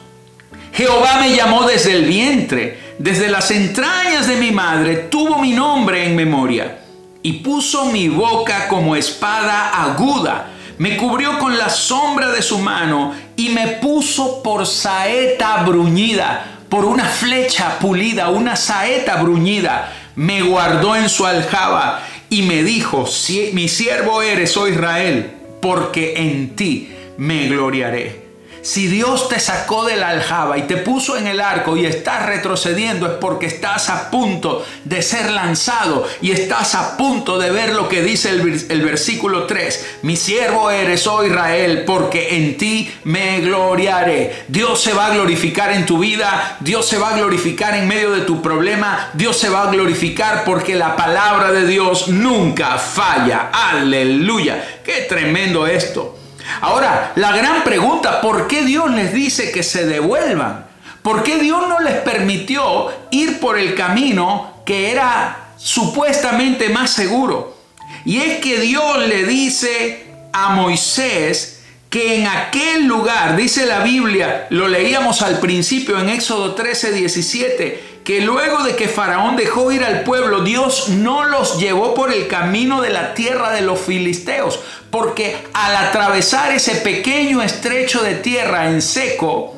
Jehová 0.73 1.17
me 1.19 1.35
llamó 1.35 1.63
desde 1.63 1.93
el 1.93 2.05
vientre, 2.05 2.95
desde 2.97 3.29
las 3.29 3.51
entrañas 3.51 4.27
de 4.27 4.37
mi 4.37 4.51
madre, 4.51 5.07
tuvo 5.09 5.39
mi 5.39 5.51
nombre 5.51 6.05
en 6.05 6.15
memoria 6.15 6.79
y 7.21 7.33
puso 7.33 7.85
mi 7.85 8.07
boca 8.07 8.67
como 8.67 8.95
espada 8.95 9.83
aguda. 9.83 10.51
Me 10.77 10.95
cubrió 10.97 11.37
con 11.39 11.57
la 11.57 11.69
sombra 11.69 12.31
de 12.31 12.41
su 12.41 12.59
mano 12.59 13.13
y 13.39 13.47
me 13.47 13.67
puso 13.67 14.43
por 14.43 14.67
saeta 14.67 15.63
bruñida, 15.63 16.59
por 16.67 16.83
una 16.83 17.05
flecha 17.05 17.79
pulida, 17.79 18.27
una 18.27 18.57
saeta 18.57 19.15
bruñida. 19.15 19.93
Me 20.15 20.41
guardó 20.41 20.93
en 20.97 21.07
su 21.07 21.25
aljaba 21.25 22.03
y 22.29 22.41
me 22.41 22.63
dijo, 22.63 23.07
mi 23.53 23.69
siervo 23.69 24.21
eres, 24.21 24.57
oh 24.57 24.67
Israel, 24.67 25.31
porque 25.61 26.15
en 26.17 26.57
ti 26.57 26.93
me 27.17 27.47
gloriaré. 27.47 28.28
Si 28.61 28.87
Dios 28.87 29.29
te 29.29 29.39
sacó 29.39 29.85
de 29.85 29.95
la 29.95 30.09
aljaba 30.09 30.57
y 30.57 30.63
te 30.63 30.77
puso 30.77 31.17
en 31.17 31.27
el 31.27 31.39
arco 31.39 31.77
y 31.77 31.85
estás 31.85 32.25
retrocediendo 32.25 33.05
es 33.05 33.13
porque 33.13 33.45
estás 33.45 33.89
a 33.89 34.09
punto 34.09 34.65
de 34.83 35.01
ser 35.01 35.31
lanzado 35.31 36.05
y 36.21 36.31
estás 36.31 36.75
a 36.75 36.97
punto 36.97 37.39
de 37.39 37.51
ver 37.51 37.73
lo 37.73 37.87
que 37.87 38.01
dice 38.01 38.29
el, 38.29 38.81
versículo 38.81 39.45
3. 39.45 39.85
Mi 40.01 40.15
siervo 40.15 40.69
eres, 40.71 41.07
oh 41.07 41.25
Israel, 41.25 41.83
porque 41.85 42.35
en 42.35 42.57
ti 42.57 42.91
me 43.05 43.39
gloriaré. 43.41 44.43
Dios 44.47 44.81
se 44.81 44.93
va 44.93 45.07
a 45.07 45.13
glorificar 45.13 45.71
en 45.71 45.85
tu 45.85 45.99
vida, 45.99 46.57
Dios 46.59 46.85
se 46.85 46.97
va 46.97 47.09
a 47.09 47.17
glorificar 47.17 47.75
en 47.75 47.87
medio 47.87 48.11
de 48.11 48.21
tu 48.21 48.41
problema, 48.41 49.11
Dios 49.13 49.37
se 49.37 49.49
va 49.49 49.63
a 49.63 49.71
glorificar 49.71 50.43
porque 50.43 50.75
la 50.75 50.95
palabra 50.95 51.51
de 51.51 51.65
Dios 51.65 52.09
nunca 52.09 52.77
falla. 52.77 53.49
Aleluya. 53.53 54.81
Qué 54.83 55.05
tremendo 55.07 55.65
esto. 55.65 56.18
Ahora, 56.61 57.13
la 57.15 57.31
gran 57.31 57.63
pregunta, 57.63 58.21
¿por 58.21 58.47
qué 58.47 58.63
Dios 58.63 58.91
les 58.91 59.13
dice 59.13 59.51
que 59.51 59.63
se 59.63 59.85
devuelvan? 59.85 60.65
¿Por 61.01 61.23
qué 61.23 61.37
Dios 61.37 61.67
no 61.67 61.79
les 61.79 61.95
permitió 61.95 62.89
ir 63.11 63.39
por 63.39 63.57
el 63.57 63.75
camino 63.75 64.61
que 64.65 64.91
era 64.91 65.51
supuestamente 65.57 66.69
más 66.69 66.91
seguro? 66.91 67.57
Y 68.05 68.17
es 68.19 68.39
que 68.39 68.59
Dios 68.59 69.07
le 69.07 69.25
dice 69.25 70.05
a 70.33 70.49
Moisés 70.49 71.61
que 71.89 72.19
en 72.19 72.27
aquel 72.27 72.85
lugar, 72.85 73.35
dice 73.35 73.65
la 73.65 73.79
Biblia, 73.79 74.47
lo 74.51 74.67
leíamos 74.67 75.21
al 75.21 75.39
principio 75.39 75.99
en 75.99 76.09
Éxodo 76.09 76.53
13, 76.53 76.91
17, 76.93 77.98
que 78.09 78.21
luego 78.21 78.63
de 78.63 78.75
que 78.75 78.87
Faraón 78.87 79.35
dejó 79.35 79.71
ir 79.71 79.83
al 79.83 80.01
pueblo, 80.01 80.41
Dios 80.41 80.89
no 80.89 81.25
los 81.25 81.59
llevó 81.59 81.93
por 81.93 82.11
el 82.11 82.25
camino 82.25 82.81
de 82.81 82.89
la 82.89 83.13
tierra 83.13 83.51
de 83.51 83.61
los 83.61 83.79
filisteos, 83.79 84.59
porque 84.89 85.37
al 85.53 85.75
atravesar 85.75 86.51
ese 86.51 86.77
pequeño 86.77 87.43
estrecho 87.43 88.01
de 88.01 88.15
tierra 88.15 88.67
en 88.67 88.81
seco, 88.81 89.55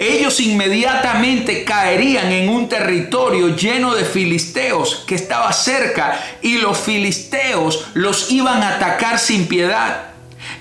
ellos 0.00 0.40
inmediatamente 0.40 1.62
caerían 1.62 2.32
en 2.32 2.48
un 2.48 2.68
territorio 2.68 3.54
lleno 3.54 3.94
de 3.94 4.04
filisteos 4.04 5.04
que 5.06 5.14
estaba 5.14 5.52
cerca 5.52 6.20
y 6.42 6.58
los 6.58 6.78
filisteos 6.78 7.86
los 7.94 8.32
iban 8.32 8.64
a 8.64 8.78
atacar 8.78 9.20
sin 9.20 9.46
piedad. 9.46 10.11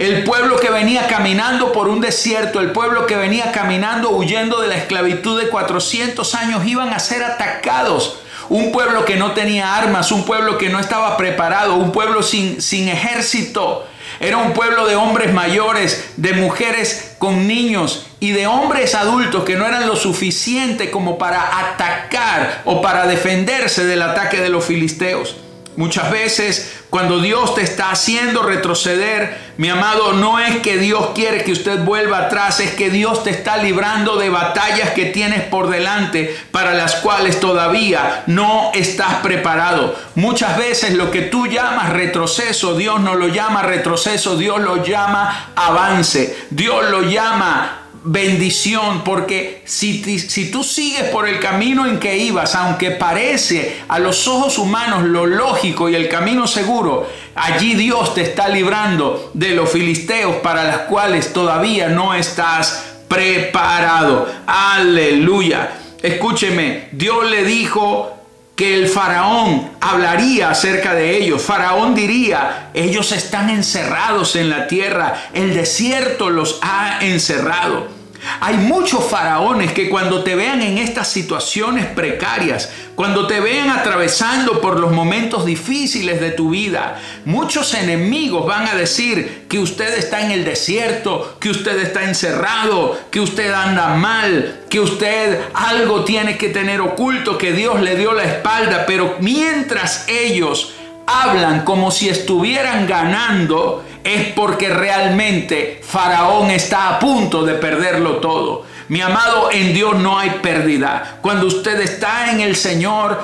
El 0.01 0.24
pueblo 0.24 0.60
que 0.60 0.72
venía 0.72 1.05
caminando 1.05 1.72
por 1.72 1.88
un 1.88 2.01
desierto, 2.01 2.60
el 2.60 2.72
pueblo 2.72 3.05
que 3.05 3.15
venía 3.15 3.51
caminando 3.51 4.10
huyendo 4.10 4.60
de 4.60 4.67
la 4.67 4.75
esclavitud 4.75 5.39
de 5.39 5.48
400 5.48 6.34
años, 6.34 6.65
iban 6.65 6.91
a 6.91 6.98
ser 6.98 7.24
atacados. 7.24 8.17
Un 8.50 8.72
pueblo 8.72 9.05
que 9.05 9.15
no 9.17 9.34
tenía 9.34 9.75
armas, 9.75 10.12
un 10.12 10.25
pueblo 10.25 10.58
que 10.58 10.70
no 10.70 10.79
estaba 10.79 11.17
preparado, 11.17 11.75
un 11.75 11.91
pueblo 11.91 12.24
sin, 12.24 12.63
sin 12.63 12.89
ejército. 12.89 13.86
Era 14.20 14.38
un 14.38 14.53
pueblo 14.53 14.88
de 14.88 14.96
hombres 14.96 15.36
mayores, 15.36 16.13
de 16.17 16.34
mujeres 16.34 17.13
con 17.20 17.46
niños 17.46 18.08
y 18.20 18.31
de 18.31 18.48
hombres 18.48 18.96
adultos 18.96 19.43
que 19.43 19.55
no 19.55 19.67
eran 19.67 19.86
lo 19.86 19.96
suficiente 19.96 20.89
como 20.89 21.20
para 21.20 21.60
atacar 21.60 22.63
o 22.65 22.81
para 22.81 23.05
defenderse 23.05 23.86
del 23.86 24.01
ataque 24.01 24.41
de 24.41 24.50
los 24.50 24.65
filisteos. 24.65 25.36
Muchas 25.77 26.10
veces 26.10 26.81
cuando 26.91 27.19
Dios 27.19 27.55
te 27.55 27.62
está 27.62 27.89
haciendo 27.89 28.43
retroceder, 28.43 29.53
mi 29.55 29.69
amado, 29.69 30.12
no 30.12 30.39
es 30.39 30.57
que 30.57 30.77
Dios 30.77 31.12
quiere 31.15 31.45
que 31.45 31.53
usted 31.53 31.86
vuelva 31.86 32.17
atrás, 32.17 32.60
es 32.60 32.71
que 32.71 32.89
Dios 32.89 33.24
te 33.24 33.29
está 33.29 33.55
librando 33.55 34.17
de 34.17 34.29
batallas 34.29 34.89
que 34.89 35.05
tienes 35.05 35.43
por 35.43 35.69
delante 35.69 36.38
para 36.51 36.74
las 36.74 36.95
cuales 36.95 37.39
todavía 37.39 38.24
no 38.27 38.71
estás 38.74 39.15
preparado. 39.24 39.95
Muchas 40.15 40.57
veces 40.57 40.93
lo 40.95 41.12
que 41.12 41.21
tú 41.21 41.48
llamas 41.48 41.91
retroceso, 41.91 42.75
Dios 42.75 43.00
no 43.00 43.15
lo 43.15 43.29
llama 43.29 43.62
retroceso, 43.62 44.36
Dios 44.36 44.60
lo 44.60 44.83
llama 44.83 45.53
avance, 45.55 46.45
Dios 46.50 46.89
lo 46.89 47.03
llama 47.03 47.81
bendición, 48.03 49.03
porque 49.03 49.62
si, 49.65 50.20
si 50.20 50.50
tú 50.50 50.63
sigues 50.63 51.03
por 51.10 51.27
el 51.27 51.39
camino 51.39 51.86
en 51.86 52.00
que 52.00 52.17
ibas, 52.17 52.55
aunque 52.55 52.91
parece 52.91 53.81
a 53.88 54.00
los 54.00 54.27
ojos 54.27 54.58
humanos 54.58 55.03
lo 55.03 55.25
lógico 55.25 55.89
y 55.89 55.96
el 55.96 56.10
camino 56.10 56.48
seguro, 56.48 57.08
allí 57.36 57.75
Dios 57.75 58.13
te 58.13 58.22
está 58.22 58.50
librando 58.50 59.31
de 59.34 59.51
los 59.51 59.70
filisteos 59.70 60.38
para 60.38 60.63
las 60.63 60.79
cuales 60.81 61.34
todavía 61.34 61.89
no 61.89 62.13
estás 62.13 62.86
preparado. 63.08 64.27
Aleluya. 64.48 65.77
Escúcheme, 66.01 66.88
Dios 66.91 67.29
le 67.29 67.43
dijo 67.43 68.21
que 68.62 68.75
el 68.75 68.88
faraón 68.88 69.72
hablaría 69.80 70.51
acerca 70.51 70.94
de 70.94 71.18
ellos. 71.18 71.41
Faraón 71.41 71.96
diría, 71.96 72.70
ellos 72.75 73.12
están 73.12 73.50
encerrados 73.50 74.36
en 74.36 74.51
la 74.51 74.68
tierra, 74.68 75.15
el 75.34 75.56
desierto 75.56 76.30
los 76.30 76.60
ha 76.62 77.00
encerrado. 77.01 78.00
Hay 78.40 78.58
muchos 78.58 79.04
faraones 79.06 79.72
que 79.74 79.90
cuando 79.90 80.24
te 80.24 80.36
vean 80.36 80.62
en 80.62 80.78
estas 80.78 81.08
situaciones 81.08 81.86
precarias, 81.88 82.72
cuando 82.96 83.25
te 83.25 83.40
vean 83.40 83.70
atravesando 83.70 84.62
por 84.62 84.80
los 84.80 84.92
momentos 84.92 85.46
difíciles 85.46 86.22
de 86.22 86.32
tu 86.32 86.51
vida, 86.51 87.00
muchos 87.25 87.74
enemigos 87.74 88.46
van 88.46 88.68
a 88.68 88.75
decir 88.75 89.46
que 89.50 89.58
usted 89.60 89.98
está 89.98 90.22
en 90.22 90.32
el 90.32 90.44
desierto, 90.44 91.38
que 91.40 91.50
usted 91.50 91.80
está 91.80 92.04
encerrado, 92.04 93.00
que 93.10 93.20
usted 93.20 93.51
anda 93.51 93.96
mal, 93.96 94.62
que 94.70 94.80
usted 94.80 95.40
algo 95.54 96.04
tiene 96.04 96.38
que 96.38 96.50
tener 96.50 96.80
oculto, 96.82 97.38
que 97.38 97.54
Dios 97.54 97.82
le 97.82 97.96
dio 97.96 98.13
la 98.13 98.24
espalda, 98.24 98.86
pero 98.86 99.18
mientras 99.20 100.08
ellos 100.08 100.74
hablan 101.08 101.66
como 101.66 101.92
si 101.92 102.10
estuvieran 102.10 102.88
ganando, 102.88 103.84
es 104.03 104.27
porque 104.34 104.70
realmente 104.70 105.81
Faraón 105.84 106.51
está 106.51 106.89
a 106.89 107.00
punto 107.00 107.43
de 107.43 107.55
perderlo 107.55 108.17
todo. 108.17 108.65
Mi 108.88 109.01
amado, 109.01 109.50
en 109.51 109.74
Dios 109.74 109.98
no 110.00 110.20
hay 110.20 110.31
pérdida. 110.41 111.20
Cuando 111.22 111.48
usted 111.48 111.79
está 111.79 112.31
en 112.31 112.41
el 112.41 112.55
Señor, 112.55 113.24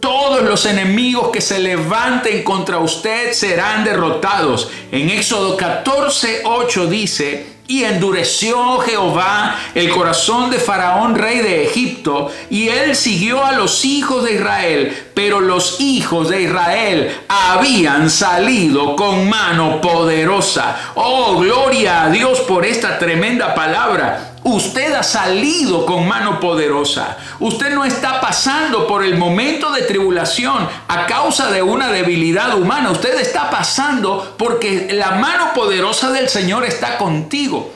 todos 0.00 0.42
los 0.42 0.64
enemigos 0.66 1.30
que 1.30 1.40
se 1.40 1.58
levanten 1.58 2.44
contra 2.44 2.78
usted 2.78 3.32
serán 3.32 3.84
derrotados. 3.84 4.70
En 4.92 5.10
Éxodo 5.10 5.56
14, 5.56 6.42
8 6.44 6.86
dice, 6.86 7.57
y 7.68 7.84
endureció 7.84 8.78
Jehová 8.78 9.54
el 9.74 9.90
corazón 9.90 10.50
de 10.50 10.58
Faraón, 10.58 11.14
rey 11.14 11.38
de 11.38 11.64
Egipto, 11.64 12.32
y 12.48 12.68
él 12.68 12.96
siguió 12.96 13.44
a 13.44 13.52
los 13.52 13.84
hijos 13.84 14.24
de 14.24 14.32
Israel, 14.32 15.10
pero 15.14 15.40
los 15.40 15.78
hijos 15.78 16.30
de 16.30 16.42
Israel 16.42 17.14
habían 17.28 18.08
salido 18.08 18.96
con 18.96 19.28
mano 19.28 19.82
poderosa. 19.82 20.92
Oh, 20.94 21.38
gloria 21.38 22.04
a 22.04 22.10
Dios 22.10 22.40
por 22.40 22.64
esta 22.64 22.98
tremenda 22.98 23.54
palabra. 23.54 24.27
Usted 24.48 24.94
ha 24.94 25.02
salido 25.02 25.84
con 25.84 26.08
mano 26.08 26.40
poderosa. 26.40 27.18
Usted 27.38 27.74
no 27.74 27.84
está 27.84 28.18
pasando 28.18 28.86
por 28.86 29.04
el 29.04 29.18
momento 29.18 29.70
de 29.72 29.82
tribulación 29.82 30.66
a 30.88 31.04
causa 31.04 31.50
de 31.50 31.60
una 31.60 31.88
debilidad 31.88 32.56
humana. 32.56 32.90
Usted 32.90 33.20
está 33.20 33.50
pasando 33.50 34.34
porque 34.38 34.88
la 34.92 35.12
mano 35.12 35.52
poderosa 35.54 36.10
del 36.12 36.30
Señor 36.30 36.64
está 36.64 36.96
contigo. 36.96 37.74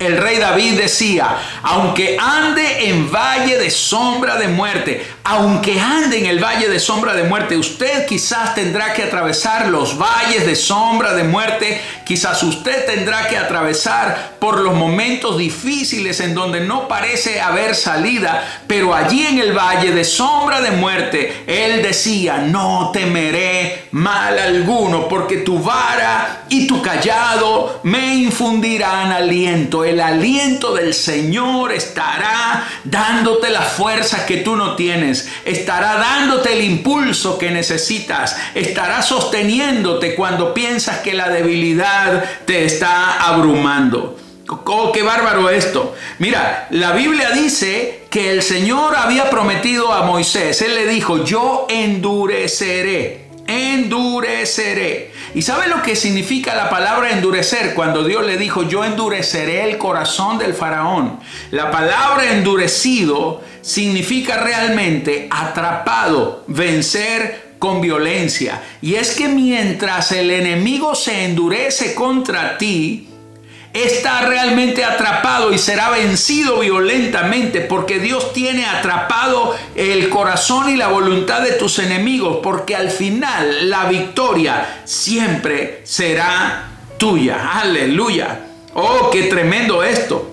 el 0.00 0.16
rey 0.16 0.38
David 0.38 0.78
decía, 0.78 1.36
aunque 1.62 2.16
ande 2.18 2.88
en 2.88 3.12
valle 3.12 3.58
de 3.58 3.70
sombra 3.70 4.36
de 4.36 4.48
muerte, 4.48 5.06
aunque 5.30 5.80
ande 5.80 6.18
en 6.18 6.26
el 6.26 6.42
valle 6.42 6.68
de 6.68 6.80
sombra 6.80 7.14
de 7.14 7.22
muerte, 7.22 7.56
usted 7.56 8.04
quizás 8.04 8.52
tendrá 8.56 8.94
que 8.94 9.04
atravesar 9.04 9.68
los 9.68 9.96
valles 9.96 10.44
de 10.44 10.56
sombra 10.56 11.14
de 11.14 11.22
muerte, 11.22 11.80
quizás 12.04 12.42
usted 12.42 12.84
tendrá 12.84 13.28
que 13.28 13.36
atravesar 13.36 14.32
por 14.40 14.58
los 14.58 14.74
momentos 14.74 15.38
difíciles 15.38 16.18
en 16.18 16.34
donde 16.34 16.62
no 16.62 16.88
parece 16.88 17.40
haber 17.40 17.76
salida, 17.76 18.42
pero 18.66 18.92
allí 18.92 19.24
en 19.24 19.38
el 19.38 19.56
valle 19.56 19.92
de 19.92 20.02
sombra 20.02 20.60
de 20.62 20.72
muerte, 20.72 21.44
él 21.46 21.80
decía, 21.80 22.38
no 22.38 22.90
temeré 22.92 23.84
mal 23.92 24.36
alguno, 24.36 25.06
porque 25.06 25.36
tu 25.36 25.62
vara 25.62 26.42
y 26.48 26.66
tu 26.66 26.82
callado 26.82 27.80
me 27.84 28.16
infundirán 28.16 29.12
aliento. 29.12 29.84
El 29.84 30.00
aliento 30.00 30.74
del 30.74 30.92
Señor 30.92 31.72
estará 31.72 32.66
dándote 32.82 33.50
las 33.50 33.72
fuerzas 33.74 34.22
que 34.22 34.38
tú 34.38 34.56
no 34.56 34.74
estará 35.44 35.94
dándote 35.94 36.52
el 36.52 36.64
impulso 36.64 37.38
que 37.38 37.50
necesitas, 37.50 38.36
estará 38.54 39.02
sosteniéndote 39.02 40.14
cuando 40.14 40.54
piensas 40.54 40.98
que 40.98 41.14
la 41.14 41.28
debilidad 41.28 42.24
te 42.44 42.64
está 42.64 43.26
abrumando. 43.28 44.16
Oh, 44.48 44.90
qué 44.92 45.02
bárbaro 45.02 45.48
esto. 45.48 45.94
Mira, 46.18 46.66
la 46.70 46.92
Biblia 46.92 47.30
dice 47.30 48.02
que 48.10 48.32
el 48.32 48.42
Señor 48.42 48.96
había 48.96 49.30
prometido 49.30 49.92
a 49.92 50.02
Moisés, 50.02 50.60
Él 50.62 50.74
le 50.74 50.86
dijo, 50.86 51.24
yo 51.24 51.66
endureceré 51.68 53.29
endureceré. 53.50 55.12
¿Y 55.34 55.42
sabe 55.42 55.68
lo 55.68 55.82
que 55.82 55.96
significa 55.96 56.54
la 56.54 56.70
palabra 56.70 57.10
endurecer? 57.10 57.74
Cuando 57.74 58.04
Dios 58.04 58.24
le 58.24 58.36
dijo, 58.36 58.62
yo 58.62 58.84
endureceré 58.84 59.70
el 59.70 59.78
corazón 59.78 60.38
del 60.38 60.54
faraón. 60.54 61.20
La 61.50 61.70
palabra 61.70 62.32
endurecido 62.32 63.42
significa 63.60 64.38
realmente 64.38 65.28
atrapado, 65.30 66.44
vencer 66.46 67.50
con 67.58 67.80
violencia. 67.80 68.62
Y 68.80 68.94
es 68.94 69.14
que 69.14 69.28
mientras 69.28 70.12
el 70.12 70.30
enemigo 70.30 70.94
se 70.94 71.26
endurece 71.26 71.94
contra 71.94 72.56
ti, 72.56 73.09
está 73.72 74.22
realmente 74.22 74.84
atrapado 74.84 75.52
y 75.52 75.58
será 75.58 75.90
vencido 75.90 76.58
violentamente 76.58 77.60
porque 77.60 77.98
Dios 78.00 78.32
tiene 78.32 78.66
atrapado 78.66 79.54
el 79.74 80.08
corazón 80.08 80.68
y 80.70 80.76
la 80.76 80.88
voluntad 80.88 81.42
de 81.42 81.52
tus 81.52 81.78
enemigos 81.78 82.38
porque 82.42 82.74
al 82.74 82.90
final 82.90 83.70
la 83.70 83.84
victoria 83.84 84.82
siempre 84.84 85.82
será 85.84 86.68
tuya. 86.98 87.60
Aleluya. 87.60 88.40
Oh, 88.74 89.10
qué 89.10 89.24
tremendo 89.24 89.82
esto. 89.82 90.26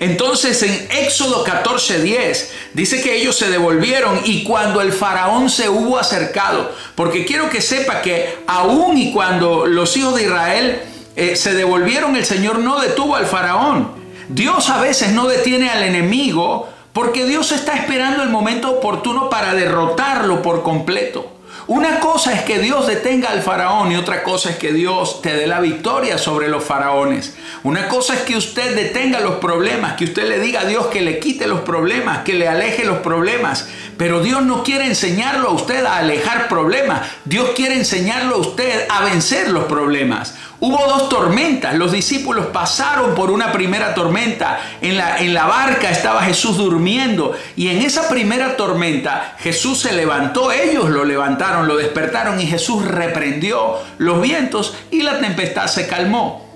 Entonces 0.00 0.62
en 0.62 0.88
Éxodo 0.90 1.44
14:10 1.44 2.48
dice 2.72 3.02
que 3.02 3.16
ellos 3.16 3.36
se 3.36 3.50
devolvieron 3.50 4.20
y 4.24 4.42
cuando 4.44 4.80
el 4.80 4.92
faraón 4.92 5.50
se 5.50 5.68
hubo 5.68 5.98
acercado, 5.98 6.74
porque 6.94 7.24
quiero 7.24 7.50
que 7.50 7.60
sepa 7.60 8.00
que 8.00 8.38
aún 8.46 8.96
y 8.96 9.12
cuando 9.12 9.66
los 9.66 9.96
hijos 9.96 10.14
de 10.14 10.22
Israel 10.22 10.82
eh, 11.16 11.36
se 11.36 11.54
devolvieron, 11.54 12.16
el 12.16 12.24
Señor 12.24 12.58
no 12.58 12.80
detuvo 12.80 13.16
al 13.16 13.26
faraón. 13.26 13.88
Dios 14.28 14.70
a 14.70 14.80
veces 14.80 15.12
no 15.12 15.26
detiene 15.26 15.70
al 15.70 15.82
enemigo 15.82 16.68
porque 16.92 17.26
Dios 17.26 17.52
está 17.52 17.74
esperando 17.74 18.22
el 18.22 18.30
momento 18.30 18.70
oportuno 18.70 19.28
para 19.28 19.54
derrotarlo 19.54 20.42
por 20.42 20.62
completo. 20.62 21.34
Una 21.66 21.98
cosa 21.98 22.34
es 22.34 22.42
que 22.42 22.58
Dios 22.58 22.86
detenga 22.86 23.30
al 23.30 23.40
faraón 23.40 23.90
y 23.90 23.96
otra 23.96 24.22
cosa 24.22 24.50
es 24.50 24.56
que 24.56 24.70
Dios 24.70 25.22
te 25.22 25.34
dé 25.34 25.46
la 25.46 25.60
victoria 25.60 26.18
sobre 26.18 26.48
los 26.48 26.62
faraones. 26.62 27.36
Una 27.62 27.88
cosa 27.88 28.14
es 28.14 28.20
que 28.20 28.36
usted 28.36 28.74
detenga 28.74 29.20
los 29.20 29.36
problemas, 29.36 29.94
que 29.94 30.04
usted 30.04 30.28
le 30.28 30.40
diga 30.40 30.60
a 30.60 30.64
Dios 30.66 30.88
que 30.88 31.00
le 31.00 31.18
quite 31.20 31.46
los 31.46 31.60
problemas, 31.60 32.18
que 32.18 32.34
le 32.34 32.48
aleje 32.48 32.84
los 32.84 32.98
problemas. 32.98 33.66
Pero 33.96 34.22
Dios 34.22 34.42
no 34.42 34.62
quiere 34.62 34.84
enseñarlo 34.84 35.48
a 35.48 35.52
usted 35.52 35.86
a 35.86 35.96
alejar 35.98 36.48
problemas. 36.48 37.08
Dios 37.24 37.52
quiere 37.56 37.76
enseñarlo 37.76 38.34
a 38.34 38.40
usted 38.40 38.86
a 38.90 39.02
vencer 39.04 39.48
los 39.48 39.64
problemas. 39.64 40.34
Hubo 40.66 40.78
dos 40.88 41.10
tormentas. 41.10 41.74
Los 41.74 41.92
discípulos 41.92 42.46
pasaron 42.46 43.14
por 43.14 43.30
una 43.30 43.52
primera 43.52 43.92
tormenta. 43.92 44.58
En 44.80 44.96
la, 44.96 45.18
en 45.18 45.34
la 45.34 45.44
barca 45.44 45.90
estaba 45.90 46.22
Jesús 46.22 46.56
durmiendo. 46.56 47.36
Y 47.54 47.68
en 47.68 47.82
esa 47.82 48.08
primera 48.08 48.56
tormenta 48.56 49.36
Jesús 49.40 49.80
se 49.80 49.92
levantó. 49.92 50.52
Ellos 50.52 50.88
lo 50.88 51.04
levantaron, 51.04 51.68
lo 51.68 51.76
despertaron 51.76 52.40
y 52.40 52.46
Jesús 52.46 52.82
reprendió 52.82 53.76
los 53.98 54.22
vientos 54.22 54.74
y 54.90 55.02
la 55.02 55.20
tempestad 55.20 55.66
se 55.66 55.86
calmó. 55.86 56.48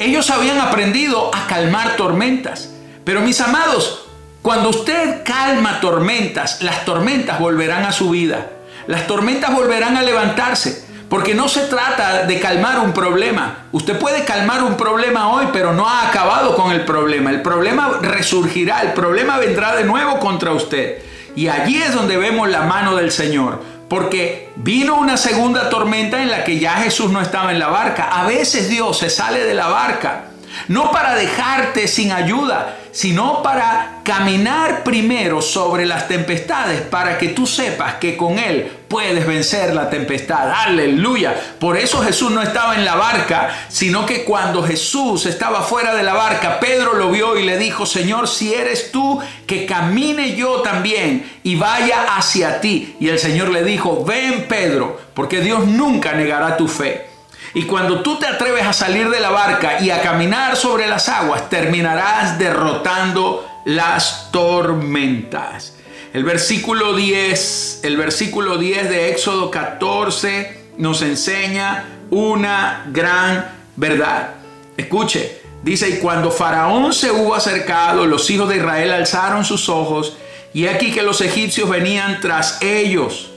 Ellos 0.00 0.30
habían 0.30 0.58
aprendido 0.58 1.30
a 1.32 1.46
calmar 1.46 1.94
tormentas. 1.94 2.70
Pero 3.04 3.20
mis 3.20 3.40
amados, 3.40 4.06
cuando 4.42 4.70
usted 4.70 5.22
calma 5.24 5.78
tormentas, 5.78 6.60
las 6.60 6.84
tormentas 6.84 7.38
volverán 7.38 7.84
a 7.84 7.92
su 7.92 8.10
vida. 8.10 8.50
Las 8.88 9.06
tormentas 9.06 9.54
volverán 9.54 9.96
a 9.96 10.02
levantarse. 10.02 10.83
Porque 11.08 11.34
no 11.34 11.48
se 11.48 11.62
trata 11.62 12.24
de 12.24 12.40
calmar 12.40 12.80
un 12.80 12.92
problema. 12.92 13.66
Usted 13.72 13.98
puede 13.98 14.24
calmar 14.24 14.62
un 14.62 14.76
problema 14.76 15.28
hoy, 15.28 15.48
pero 15.52 15.72
no 15.72 15.88
ha 15.88 16.08
acabado 16.08 16.56
con 16.56 16.72
el 16.72 16.84
problema. 16.84 17.30
El 17.30 17.42
problema 17.42 17.98
resurgirá, 18.00 18.82
el 18.82 18.92
problema 18.92 19.38
vendrá 19.38 19.76
de 19.76 19.84
nuevo 19.84 20.18
contra 20.18 20.52
usted. 20.52 21.02
Y 21.36 21.48
allí 21.48 21.82
es 21.82 21.94
donde 21.94 22.16
vemos 22.16 22.48
la 22.48 22.62
mano 22.62 22.96
del 22.96 23.10
Señor. 23.12 23.62
Porque 23.88 24.52
vino 24.56 24.96
una 24.96 25.16
segunda 25.16 25.68
tormenta 25.68 26.22
en 26.22 26.30
la 26.30 26.42
que 26.42 26.58
ya 26.58 26.76
Jesús 26.76 27.10
no 27.10 27.20
estaba 27.20 27.52
en 27.52 27.58
la 27.58 27.68
barca. 27.68 28.08
A 28.10 28.26
veces 28.26 28.68
Dios 28.68 28.98
se 28.98 29.10
sale 29.10 29.44
de 29.44 29.54
la 29.54 29.68
barca 29.68 30.24
no 30.68 30.90
para 30.90 31.14
dejarte 31.14 31.88
sin 31.88 32.12
ayuda, 32.12 32.76
sino 32.94 33.42
para 33.42 34.02
caminar 34.04 34.84
primero 34.84 35.42
sobre 35.42 35.84
las 35.84 36.06
tempestades 36.06 36.80
para 36.80 37.18
que 37.18 37.30
tú 37.30 37.44
sepas 37.44 37.94
que 37.94 38.16
con 38.16 38.38
Él 38.38 38.70
puedes 38.86 39.26
vencer 39.26 39.74
la 39.74 39.90
tempestad. 39.90 40.52
Aleluya. 40.64 41.34
Por 41.58 41.76
eso 41.76 42.00
Jesús 42.02 42.30
no 42.30 42.40
estaba 42.40 42.76
en 42.76 42.84
la 42.84 42.94
barca, 42.94 43.50
sino 43.68 44.06
que 44.06 44.22
cuando 44.22 44.62
Jesús 44.62 45.26
estaba 45.26 45.62
fuera 45.62 45.92
de 45.96 46.04
la 46.04 46.14
barca, 46.14 46.60
Pedro 46.60 46.94
lo 46.94 47.10
vio 47.10 47.36
y 47.36 47.42
le 47.42 47.58
dijo, 47.58 47.84
Señor, 47.84 48.28
si 48.28 48.54
eres 48.54 48.92
tú, 48.92 49.20
que 49.44 49.66
camine 49.66 50.36
yo 50.36 50.62
también 50.62 51.28
y 51.42 51.56
vaya 51.56 52.16
hacia 52.16 52.60
ti. 52.60 52.94
Y 53.00 53.08
el 53.08 53.18
Señor 53.18 53.48
le 53.48 53.64
dijo, 53.64 54.04
ven 54.04 54.46
Pedro, 54.48 55.00
porque 55.14 55.40
Dios 55.40 55.66
nunca 55.66 56.12
negará 56.12 56.56
tu 56.56 56.68
fe. 56.68 57.13
Y 57.54 57.62
cuando 57.64 58.02
tú 58.02 58.18
te 58.18 58.26
atreves 58.26 58.66
a 58.66 58.72
salir 58.72 59.08
de 59.10 59.20
la 59.20 59.30
barca 59.30 59.80
y 59.80 59.90
a 59.90 60.02
caminar 60.02 60.56
sobre 60.56 60.88
las 60.88 61.08
aguas, 61.08 61.48
terminarás 61.48 62.36
derrotando 62.36 63.46
las 63.64 64.28
tormentas. 64.32 65.74
El 66.12 66.24
versículo 66.24 66.94
10, 66.94 67.80
el 67.84 67.96
versículo 67.96 68.58
10 68.58 68.88
de 68.88 69.10
Éxodo 69.10 69.50
14 69.50 70.64
nos 70.78 71.02
enseña 71.02 71.86
una 72.10 72.86
gran 72.92 73.52
verdad. 73.76 74.34
Escuche, 74.76 75.40
dice, 75.62 75.88
y 75.90 75.98
cuando 75.98 76.32
Faraón 76.32 76.92
se 76.92 77.12
hubo 77.12 77.34
acercado, 77.34 78.06
los 78.06 78.28
hijos 78.30 78.48
de 78.48 78.56
Israel 78.56 78.92
alzaron 78.92 79.44
sus 79.44 79.68
ojos, 79.68 80.16
y 80.52 80.66
aquí 80.66 80.92
que 80.92 81.02
los 81.02 81.20
egipcios 81.20 81.68
venían 81.68 82.20
tras 82.20 82.62
ellos. 82.62 83.30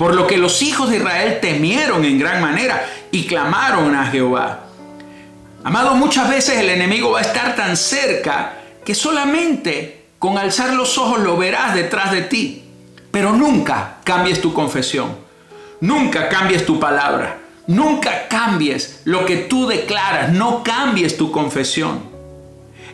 Por 0.00 0.14
lo 0.14 0.26
que 0.26 0.38
los 0.38 0.62
hijos 0.62 0.88
de 0.88 0.96
Israel 0.96 1.40
temieron 1.42 2.06
en 2.06 2.18
gran 2.18 2.40
manera 2.40 2.88
y 3.10 3.24
clamaron 3.24 3.94
a 3.94 4.06
Jehová. 4.06 4.60
Amado, 5.62 5.94
muchas 5.94 6.30
veces 6.30 6.56
el 6.56 6.70
enemigo 6.70 7.10
va 7.10 7.18
a 7.18 7.22
estar 7.22 7.54
tan 7.54 7.76
cerca 7.76 8.54
que 8.82 8.94
solamente 8.94 10.06
con 10.18 10.38
alzar 10.38 10.72
los 10.72 10.96
ojos 10.96 11.20
lo 11.20 11.36
verás 11.36 11.74
detrás 11.74 12.12
de 12.12 12.22
ti. 12.22 12.64
Pero 13.10 13.34
nunca 13.34 13.98
cambies 14.02 14.40
tu 14.40 14.54
confesión. 14.54 15.18
Nunca 15.80 16.30
cambies 16.30 16.64
tu 16.64 16.80
palabra. 16.80 17.36
Nunca 17.66 18.26
cambies 18.28 19.02
lo 19.04 19.26
que 19.26 19.36
tú 19.36 19.66
declaras. 19.66 20.32
No 20.32 20.64
cambies 20.64 21.18
tu 21.18 21.30
confesión. 21.30 22.00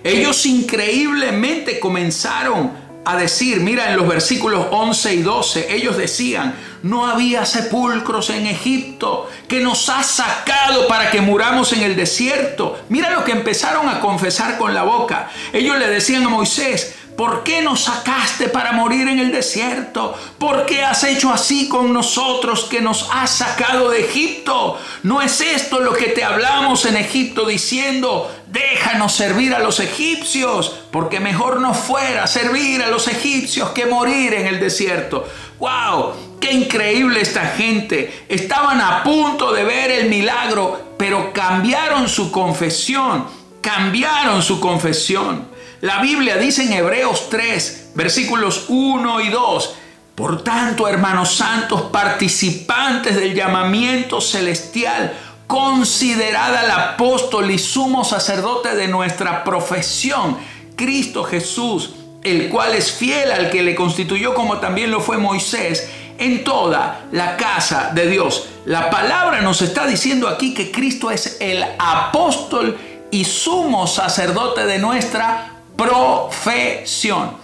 Ellos 0.03 0.45
increíblemente 0.45 1.79
comenzaron 1.79 2.73
a 3.07 3.17
decir, 3.17 3.61
mira 3.61 3.89
en 3.89 3.97
los 3.97 4.09
versículos 4.09 4.67
11 4.73 5.15
y 5.15 5.23
12, 5.23 5.73
ellos 5.77 5.97
decían, 5.97 6.57
no 6.83 7.07
había 7.07 7.47
sepulcros 7.47 8.31
en 8.31 8.49
Egipto, 8.49 9.31
que 9.47 9.61
nos 9.61 9.89
ha 9.89 10.03
sacado 10.03 10.89
para 10.89 11.13
que 11.13 11.21
muramos 11.21 11.73
en 11.73 11.83
el 11.83 11.95
desierto. 11.95 12.77
Mira 12.89 13.11
lo 13.11 13.23
que 13.23 13.31
empezaron 13.31 13.89
a 13.89 14.01
confesar 14.01 14.59
con 14.59 14.75
la 14.75 14.83
boca. 14.83 15.31
Ellos 15.53 15.79
le 15.79 15.89
decían 15.89 16.25
a 16.25 16.29
Moisés, 16.29 16.97
¿Por 17.17 17.45
qué 17.45 17.63
nos 17.63 17.85
sacaste 17.85 18.49
para 18.49 18.73
morir 18.73 19.09
en 19.09 19.19
el 19.19 19.33
desierto? 19.33 20.15
¿Por 20.39 20.67
qué 20.67 20.85
has 20.85 21.03
hecho 21.05 21.33
así 21.33 21.67
con 21.67 21.93
nosotros 21.93 22.65
que 22.65 22.83
nos 22.83 23.09
has 23.11 23.31
sacado 23.31 23.91
de 23.91 24.05
Egipto? 24.05 24.79
¿No 25.03 25.23
es 25.23 25.41
esto 25.41 25.81
lo 25.81 25.95
que 25.95 26.09
te 26.09 26.23
hablamos 26.23 26.85
en 26.85 26.97
Egipto 26.97 27.47
diciendo, 27.47 28.31
déjanos 28.49 29.13
servir 29.13 29.55
a 29.55 29.61
los 29.61 29.81
egipcios? 29.81 30.75
Porque 30.91 31.19
mejor 31.19 31.61
nos 31.61 31.79
fuera 31.79 32.27
servir 32.27 32.83
a 32.83 32.89
los 32.89 33.09
egipcios 33.09 33.71
que 33.71 33.87
morir 33.87 34.35
en 34.35 34.47
el 34.47 34.61
desierto. 34.61 35.27
¡Wow! 35.59 36.39
¡Qué 36.39 36.53
increíble 36.53 37.23
esta 37.23 37.47
gente! 37.47 38.27
Estaban 38.29 38.79
a 38.83 39.03
punto 39.03 39.53
de 39.53 39.65
ver 39.65 39.91
el 39.91 40.11
milagro, 40.11 40.95
pero 40.99 41.33
cambiaron 41.33 42.11
su 42.11 42.31
confesión 42.31 43.47
cambiaron 43.67 44.45
su 44.45 44.61
confesión. 44.61 45.49
La 45.87 46.01
Biblia 46.01 46.37
dice 46.37 46.65
en 46.65 46.73
Hebreos 46.73 47.29
3, 47.31 47.91
versículos 47.95 48.65
1 48.67 49.21
y 49.21 49.29
2, 49.29 49.75
por 50.17 50.43
tanto, 50.43 50.89
hermanos 50.89 51.37
santos, 51.37 51.83
participantes 51.93 53.15
del 53.15 53.37
llamamiento 53.37 54.21
celestial, 54.21 55.17
considerad 55.47 56.57
al 56.57 56.73
apóstol 56.73 57.53
y 57.53 57.59
sumo 57.61 58.05
sacerdote 58.05 58.75
de 58.75 58.89
nuestra 58.89 59.45
profesión, 59.45 60.37
Cristo 60.75 61.23
Jesús, 61.23 61.95
el 62.25 62.49
cual 62.49 62.75
es 62.75 62.91
fiel 62.91 63.31
al 63.31 63.49
que 63.49 63.63
le 63.63 63.77
constituyó 63.77 64.35
como 64.35 64.59
también 64.59 64.91
lo 64.91 64.99
fue 64.99 65.19
Moisés 65.19 65.89
en 66.19 66.43
toda 66.43 67.03
la 67.13 67.37
casa 67.37 67.93
de 67.95 68.11
Dios. 68.11 68.49
La 68.65 68.91
palabra 68.91 69.41
nos 69.41 69.63
está 69.63 69.87
diciendo 69.87 70.27
aquí 70.27 70.53
que 70.53 70.73
Cristo 70.73 71.13
es 71.13 71.37
el 71.39 71.65
apóstol 71.79 72.77
y 73.13 73.25
sumo 73.25 73.87
sacerdote 73.87 74.67
de 74.67 74.81
nuestra 74.81 75.53
profesión. 75.77 77.37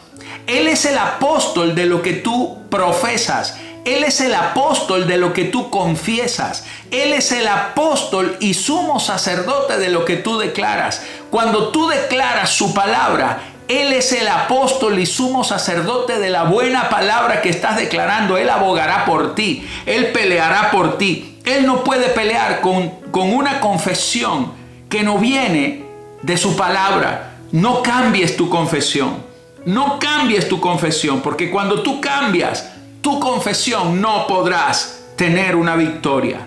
Él 0.47 0.69
es 0.69 0.85
el 0.87 0.99
apóstol 0.99 1.75
de 1.75 1.87
lo 1.87 2.03
que 2.03 2.15
tú 2.15 2.59
profesas. 2.69 3.57
Él 3.85 4.05
es 4.05 4.21
el 4.21 4.35
apóstol 4.35 5.07
de 5.07 5.17
lo 5.17 5.33
que 5.33 5.45
tú 5.45 5.71
confiesas. 5.71 6.65
Él 6.91 7.13
es 7.13 7.33
el 7.33 7.49
apóstol 7.49 8.37
y 8.41 8.55
sumo 8.55 9.01
sacerdote 9.01 9.79
de 9.79 9.89
lo 9.89 10.05
que 10.05 10.17
tú 10.17 10.39
declaras. 10.39 11.03
Cuando 11.31 11.69
tú 11.69 11.89
declaras 11.89 12.51
su 12.51 12.75
palabra, 12.75 13.43
Él 13.67 13.93
es 13.93 14.13
el 14.13 14.29
apóstol 14.29 14.99
y 14.99 15.07
sumo 15.07 15.43
sacerdote 15.43 16.19
de 16.19 16.31
la 16.31 16.45
buena 16.45 16.89
palabra 16.91 17.43
que 17.43 17.49
estás 17.49 17.77
declarando. 17.77 18.37
Él 18.37 18.51
abogará 18.51 19.05
por 19.05 19.35
ti. 19.35 19.69
Él 19.87 20.13
peleará 20.13 20.71
por 20.71 20.99
ti. 20.99 21.41
Él 21.45 21.67
no 21.67 21.83
puede 21.83 22.09
pelear 22.11 22.61
con, 22.61 22.89
con 23.11 23.33
una 23.33 23.61
confesión 23.61 24.53
que 24.89 25.03
no 25.03 25.19
viene 25.19 25.85
de 26.23 26.37
su 26.37 26.57
palabra. 26.57 27.32
No 27.53 27.83
cambies 27.83 28.37
tu 28.37 28.49
confesión. 28.49 29.31
No 29.65 29.99
cambies 29.99 30.49
tu 30.49 30.61
confesión, 30.61 31.21
porque 31.21 31.51
cuando 31.51 31.83
tú 31.83 32.01
cambias 32.01 32.73
tu 33.01 33.21
confesión 33.21 34.01
no 34.01 34.27
podrás 34.27 35.03
tener 35.17 35.55
una 35.55 35.77
victoria. 35.77 36.47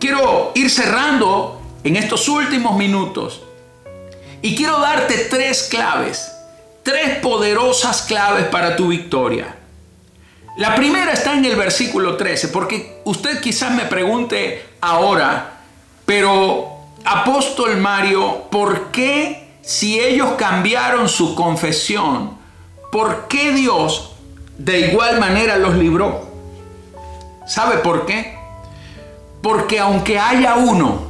Quiero 0.00 0.52
ir 0.54 0.70
cerrando 0.70 1.60
en 1.84 1.96
estos 1.96 2.28
últimos 2.28 2.76
minutos 2.76 3.42
y 4.42 4.54
quiero 4.54 4.80
darte 4.80 5.26
tres 5.30 5.68
claves, 5.70 6.30
tres 6.82 7.18
poderosas 7.18 8.02
claves 8.02 8.46
para 8.46 8.76
tu 8.76 8.88
victoria. 8.88 9.54
La 10.56 10.74
primera 10.74 11.12
está 11.12 11.34
en 11.34 11.44
el 11.44 11.54
versículo 11.54 12.16
13, 12.16 12.48
porque 12.48 13.00
usted 13.04 13.40
quizás 13.40 13.72
me 13.72 13.84
pregunte 13.84 14.66
ahora, 14.80 15.60
pero 16.04 16.78
apóstol 17.04 17.76
Mario, 17.76 18.48
¿por 18.50 18.90
qué 18.90 19.47
si 19.68 20.00
ellos 20.00 20.30
cambiaron 20.38 21.10
su 21.10 21.34
confesión, 21.34 22.38
por 22.90 23.28
qué 23.28 23.52
Dios 23.52 24.12
de 24.56 24.88
igual 24.88 25.20
manera 25.20 25.58
los 25.58 25.74
libró? 25.74 26.26
¿Sabe 27.46 27.76
por 27.76 28.06
qué? 28.06 28.38
Porque 29.42 29.78
aunque 29.78 30.18
haya 30.18 30.56
uno, 30.56 31.02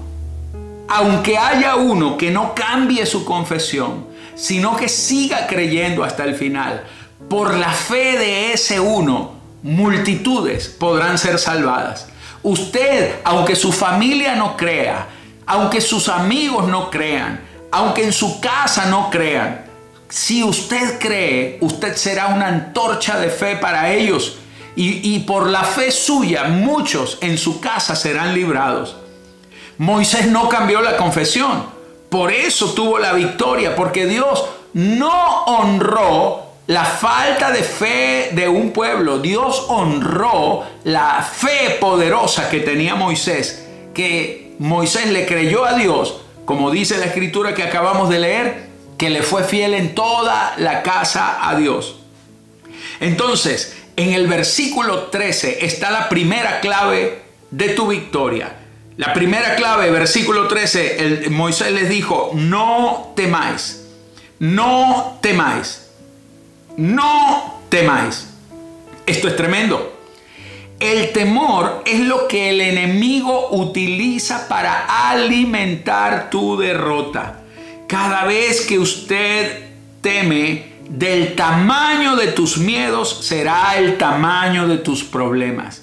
aunque 0.89 1.39
haya 1.39 1.77
uno 1.77 2.19
que 2.19 2.33
no 2.33 2.53
cambie 2.57 3.07
su 3.07 3.25
confesión, 3.25 4.09
sino 4.35 4.77
que 4.77 4.89
siga 4.89 5.47
creyendo 5.47 6.03
hasta 6.03 6.25
el 6.25 6.35
final, 6.35 6.83
por 7.31 7.55
la 7.55 7.71
fe 7.71 8.19
de 8.19 8.53
ese 8.55 8.81
uno, 8.81 9.35
multitudes 9.63 10.67
podrán 10.67 11.17
ser 11.19 11.39
salvadas. 11.39 12.09
Usted, 12.43 13.21
aunque 13.23 13.55
su 13.55 13.71
familia 13.71 14.35
no 14.35 14.57
crea, 14.57 15.07
aunque 15.47 15.81
sus 15.81 16.09
amigos 16.09 16.67
no 16.67 16.91
crean, 16.91 17.47
aunque 17.71 18.05
en 18.05 18.13
su 18.13 18.41
casa 18.41 18.87
no 18.87 19.11
crean, 19.11 19.67
si 20.09 20.43
usted 20.43 20.99
cree, 20.99 21.59
usted 21.61 21.95
será 21.97 22.29
una 22.29 22.49
antorcha 22.49 23.19
de 23.19 23.29
fe 23.31 23.57
para 23.57 23.93
ellos. 23.93 24.39
Y, 24.75 25.15
y, 25.15 25.21
por 25.21 25.49
la 25.49 25.65
fe 25.65 25.91
suya, 25.91 26.45
muchos 26.45 27.19
en 27.21 27.37
su 27.37 27.61
casa 27.61 27.97
serán 27.97 28.33
librados. 28.33 28.97
Moisés 29.77 30.29
no 30.29 30.49
cambió 30.49 30.81
la 30.81 30.97
confesión. 30.97 31.67
Por 32.09 32.33
eso 32.33 32.73
tuvo 32.75 32.99
la 32.99 33.13
victoria, 33.13 33.75
porque 33.75 34.07
Dios 34.07 34.45
no 34.73 35.45
honró 35.45 36.49
la 36.69 36.85
falta 36.85 37.51
de 37.51 37.63
fe 37.63 38.31
de 38.33 38.49
un 38.49 38.71
pueblo. 38.71 39.19
Dios 39.19 39.67
honró 39.69 40.65
la 40.85 41.23
fe 41.23 41.77
poderosa 41.81 42.49
que 42.49 42.61
tenía 42.61 42.95
Moisés, 42.95 43.67
que 43.95 44.55
Moisés 44.59 45.11
le 45.11 45.27
creyó 45.27 45.65
a 45.65 45.75
Dios, 45.75 46.21
como 46.49 46.71
dice 46.71 46.97
la 46.97 47.05
escritura 47.05 47.53
que 47.55 47.63
acabamos 47.63 48.09
de 48.09 48.21
leer, 48.21 48.69
que 48.97 49.11
le 49.11 49.23
fue 49.23 49.45
fiel 49.45 49.75
en 49.75 49.95
toda 49.95 50.55
la 50.57 50.83
casa 50.83 51.47
a 51.47 51.55
Dios. 51.57 51.97
Entonces, 53.01 53.77
en 53.97 54.15
el 54.15 54.29
versículo 54.29 55.09
13 55.09 55.67
está 55.67 55.91
la 55.91 56.09
primera 56.09 56.61
clave 56.61 57.21
de 57.51 57.69
tu 57.75 57.89
victoria. 57.89 58.57
La 58.97 59.13
primera 59.13 59.57
clave, 59.57 59.91
versículo 59.91 60.49
13, 60.49 61.05
el, 61.05 61.31
Moisés 61.33 61.71
les 61.71 61.91
dijo, 61.91 62.31
no 62.33 63.13
temáis, 63.15 63.87
no 64.39 65.19
temáis, 65.21 65.91
no 66.79 67.61
temáis. 67.69 68.27
Esto 69.05 69.29
es 69.29 69.37
tremendo. 69.37 69.98
El 70.81 71.13
temor 71.13 71.83
es 71.85 72.01
lo 72.01 72.29
que 72.29 72.51
el 72.51 72.61
enemigo 72.61 73.49
utiliza 73.51 74.47
para 74.49 75.11
alimentar 75.11 76.31
tu 76.31 76.57
derrota. 76.57 77.41
Cada 77.89 78.25
vez 78.25 78.61
que 78.61 78.79
usted 78.79 79.71
teme, 80.01 80.79
del 80.89 81.35
tamaño 81.35 82.17
de 82.17 82.29
tus 82.29 82.59
miedos 82.59 83.19
será 83.23 83.77
el 83.77 83.99
tamaño 83.99 84.67
de 84.69 84.79
tus 84.79 85.05
problemas. 85.05 85.83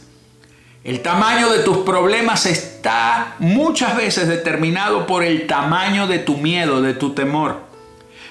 El 0.84 1.02
tamaño 1.02 1.50
de 1.52 1.60
tus 1.60 1.80
problemas 1.80 2.46
está 2.46 3.36
muchas 3.40 3.98
veces 3.98 4.28
determinado 4.28 5.06
por 5.08 5.24
el 5.24 5.46
tamaño 5.46 6.08
de 6.08 6.20
tu 6.20 6.38
miedo, 6.38 6.82
de 6.82 6.94
tu 6.94 7.14
temor. 7.14 7.60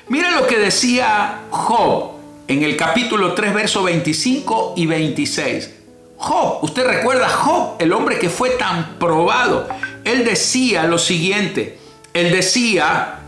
Mira 0.09 0.31
lo 0.31 0.47
que 0.47 0.59
decía 0.59 1.41
Job 1.51 2.13
en 2.49 2.63
el 2.63 2.77
capítulo 2.77 3.35
3, 3.35 3.55
verso 3.55 3.83
25 3.83 4.75
y 4.77 4.87
26. 4.87 5.84
Job, 6.17 6.59
usted 6.63 6.87
recuerda 6.87 7.29
Job, 7.29 7.77
el 7.79 7.93
hombre 7.93 8.19
que 8.19 8.31
fue 8.31 8.51
tan 8.51 8.99
probado. 8.99 9.69
Él 10.05 10.25
decía 10.25 10.85
lo 10.85 10.99
siguiente, 10.99 11.79
él 12.13 12.31
decía 12.31 13.21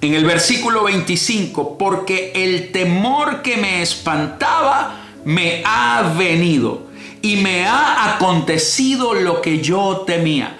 en 0.00 0.14
el 0.14 0.24
versículo 0.24 0.84
25, 0.84 1.78
porque 1.78 2.32
el 2.34 2.70
temor 2.72 3.42
que 3.42 3.56
me 3.56 3.82
espantaba 3.82 5.00
me 5.24 5.62
ha 5.64 6.14
venido 6.16 6.86
y 7.22 7.36
me 7.36 7.66
ha 7.66 8.14
acontecido 8.14 9.14
lo 9.14 9.40
que 9.40 9.60
yo 9.60 10.04
temía. 10.06 10.56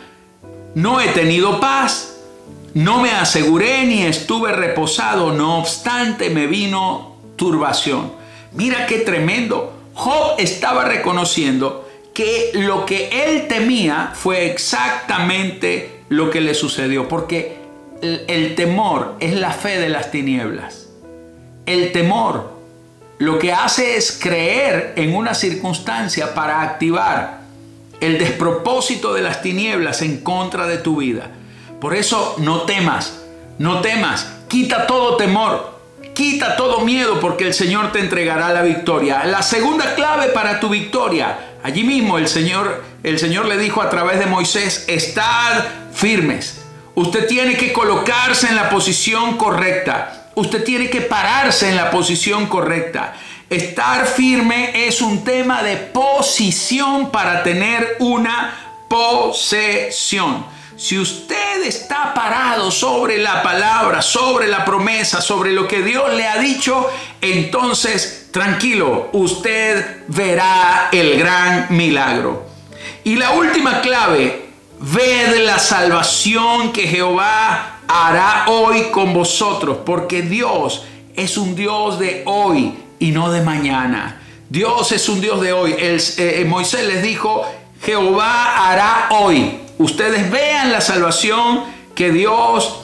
No 0.74 1.00
he 1.00 1.08
tenido 1.08 1.60
paz, 1.60 2.16
no 2.74 3.00
me 3.00 3.10
aseguré 3.10 3.84
ni 3.86 4.02
estuve 4.02 4.52
reposado, 4.52 5.32
no 5.32 5.58
obstante 5.58 6.30
me 6.30 6.46
vino 6.46 7.16
turbación. 7.36 8.12
Mira 8.52 8.86
qué 8.86 8.98
tremendo. 8.98 9.75
Job 9.96 10.34
estaba 10.36 10.84
reconociendo 10.84 11.88
que 12.12 12.50
lo 12.52 12.84
que 12.84 13.08
él 13.24 13.48
temía 13.48 14.12
fue 14.14 14.44
exactamente 14.50 16.02
lo 16.10 16.30
que 16.30 16.42
le 16.42 16.52
sucedió, 16.54 17.08
porque 17.08 17.56
el, 18.02 18.54
temor 18.54 19.16
es 19.20 19.34
la 19.34 19.52
fe 19.52 19.78
de 19.80 19.88
las 19.88 20.10
tinieblas. 20.10 20.88
El 21.64 21.92
temor 21.92 22.52
lo 23.16 23.38
que 23.38 23.54
hace 23.54 23.96
es 23.96 24.12
creer 24.20 24.92
en 24.96 25.16
una 25.16 25.32
circunstancia 25.32 26.34
para 26.34 26.60
activar 26.60 27.40
el 27.98 28.18
despropósito 28.18 29.14
de 29.14 29.22
las 29.22 29.40
tinieblas 29.40 30.02
en 30.02 30.18
contra 30.18 30.66
de 30.66 30.76
tu 30.76 30.96
vida. 30.96 31.30
Por 31.80 31.94
eso 31.94 32.36
no 32.38 32.62
temas, 32.62 33.22
no 33.58 33.80
temas, 33.80 34.30
quita 34.48 34.86
todo 34.86 35.16
temor, 35.16 35.75
Quita 36.16 36.56
todo 36.56 36.80
miedo 36.80 37.20
porque 37.20 37.46
el 37.46 37.52
Señor 37.52 37.92
te 37.92 37.98
entregará 37.98 38.50
la 38.50 38.62
victoria. 38.62 39.24
La 39.26 39.42
segunda 39.42 39.94
clave 39.94 40.28
para 40.28 40.58
tu 40.60 40.70
victoria, 40.70 41.58
allí 41.62 41.84
mismo 41.84 42.16
el 42.16 42.26
Señor, 42.26 42.82
el 43.02 43.18
Señor 43.18 43.44
le 43.44 43.58
dijo 43.58 43.82
a 43.82 43.90
través 43.90 44.18
de 44.18 44.24
Moisés, 44.24 44.86
estad 44.88 45.62
firmes. 45.92 46.62
Usted 46.94 47.26
tiene 47.26 47.58
que 47.58 47.70
colocarse 47.70 48.48
en 48.48 48.56
la 48.56 48.70
posición 48.70 49.36
correcta. 49.36 50.30
Usted 50.36 50.64
tiene 50.64 50.88
que 50.88 51.02
pararse 51.02 51.68
en 51.68 51.76
la 51.76 51.90
posición 51.90 52.46
correcta. 52.46 53.12
Estar 53.50 54.06
firme 54.06 54.86
es 54.86 55.02
un 55.02 55.22
tema 55.22 55.62
de 55.62 55.76
posición 55.76 57.10
para 57.10 57.42
tener 57.42 57.96
una 57.98 58.54
posesión. 58.88 60.46
Si 60.76 60.98
usted 60.98 61.64
está 61.64 62.12
parado 62.12 62.70
sobre 62.70 63.16
la 63.18 63.42
palabra, 63.42 64.02
sobre 64.02 64.46
la 64.46 64.64
promesa, 64.64 65.22
sobre 65.22 65.52
lo 65.52 65.66
que 65.66 65.82
Dios 65.82 66.12
le 66.12 66.26
ha 66.26 66.38
dicho, 66.38 66.88
entonces 67.20 68.28
tranquilo, 68.30 69.08
usted 69.12 70.04
verá 70.08 70.90
el 70.92 71.18
gran 71.18 71.68
milagro. 71.70 72.46
Y 73.04 73.16
la 73.16 73.30
última 73.30 73.80
clave, 73.80 74.50
ved 74.78 75.46
la 75.46 75.58
salvación 75.58 76.72
que 76.72 76.86
Jehová 76.86 77.80
hará 77.88 78.44
hoy 78.48 78.88
con 78.90 79.14
vosotros, 79.14 79.78
porque 79.86 80.20
Dios 80.20 80.84
es 81.14 81.38
un 81.38 81.56
Dios 81.56 81.98
de 81.98 82.22
hoy 82.26 82.76
y 82.98 83.12
no 83.12 83.30
de 83.30 83.40
mañana. 83.40 84.20
Dios 84.50 84.92
es 84.92 85.08
un 85.08 85.22
Dios 85.22 85.40
de 85.40 85.54
hoy. 85.54 85.74
El, 85.78 86.02
eh, 86.18 86.44
Moisés 86.46 86.84
les 86.86 87.02
dijo, 87.02 87.46
Jehová 87.82 88.68
hará 88.70 89.08
hoy. 89.10 89.65
Ustedes 89.78 90.30
vean 90.30 90.72
la 90.72 90.80
salvación 90.80 91.64
que 91.94 92.10
Dios 92.10 92.80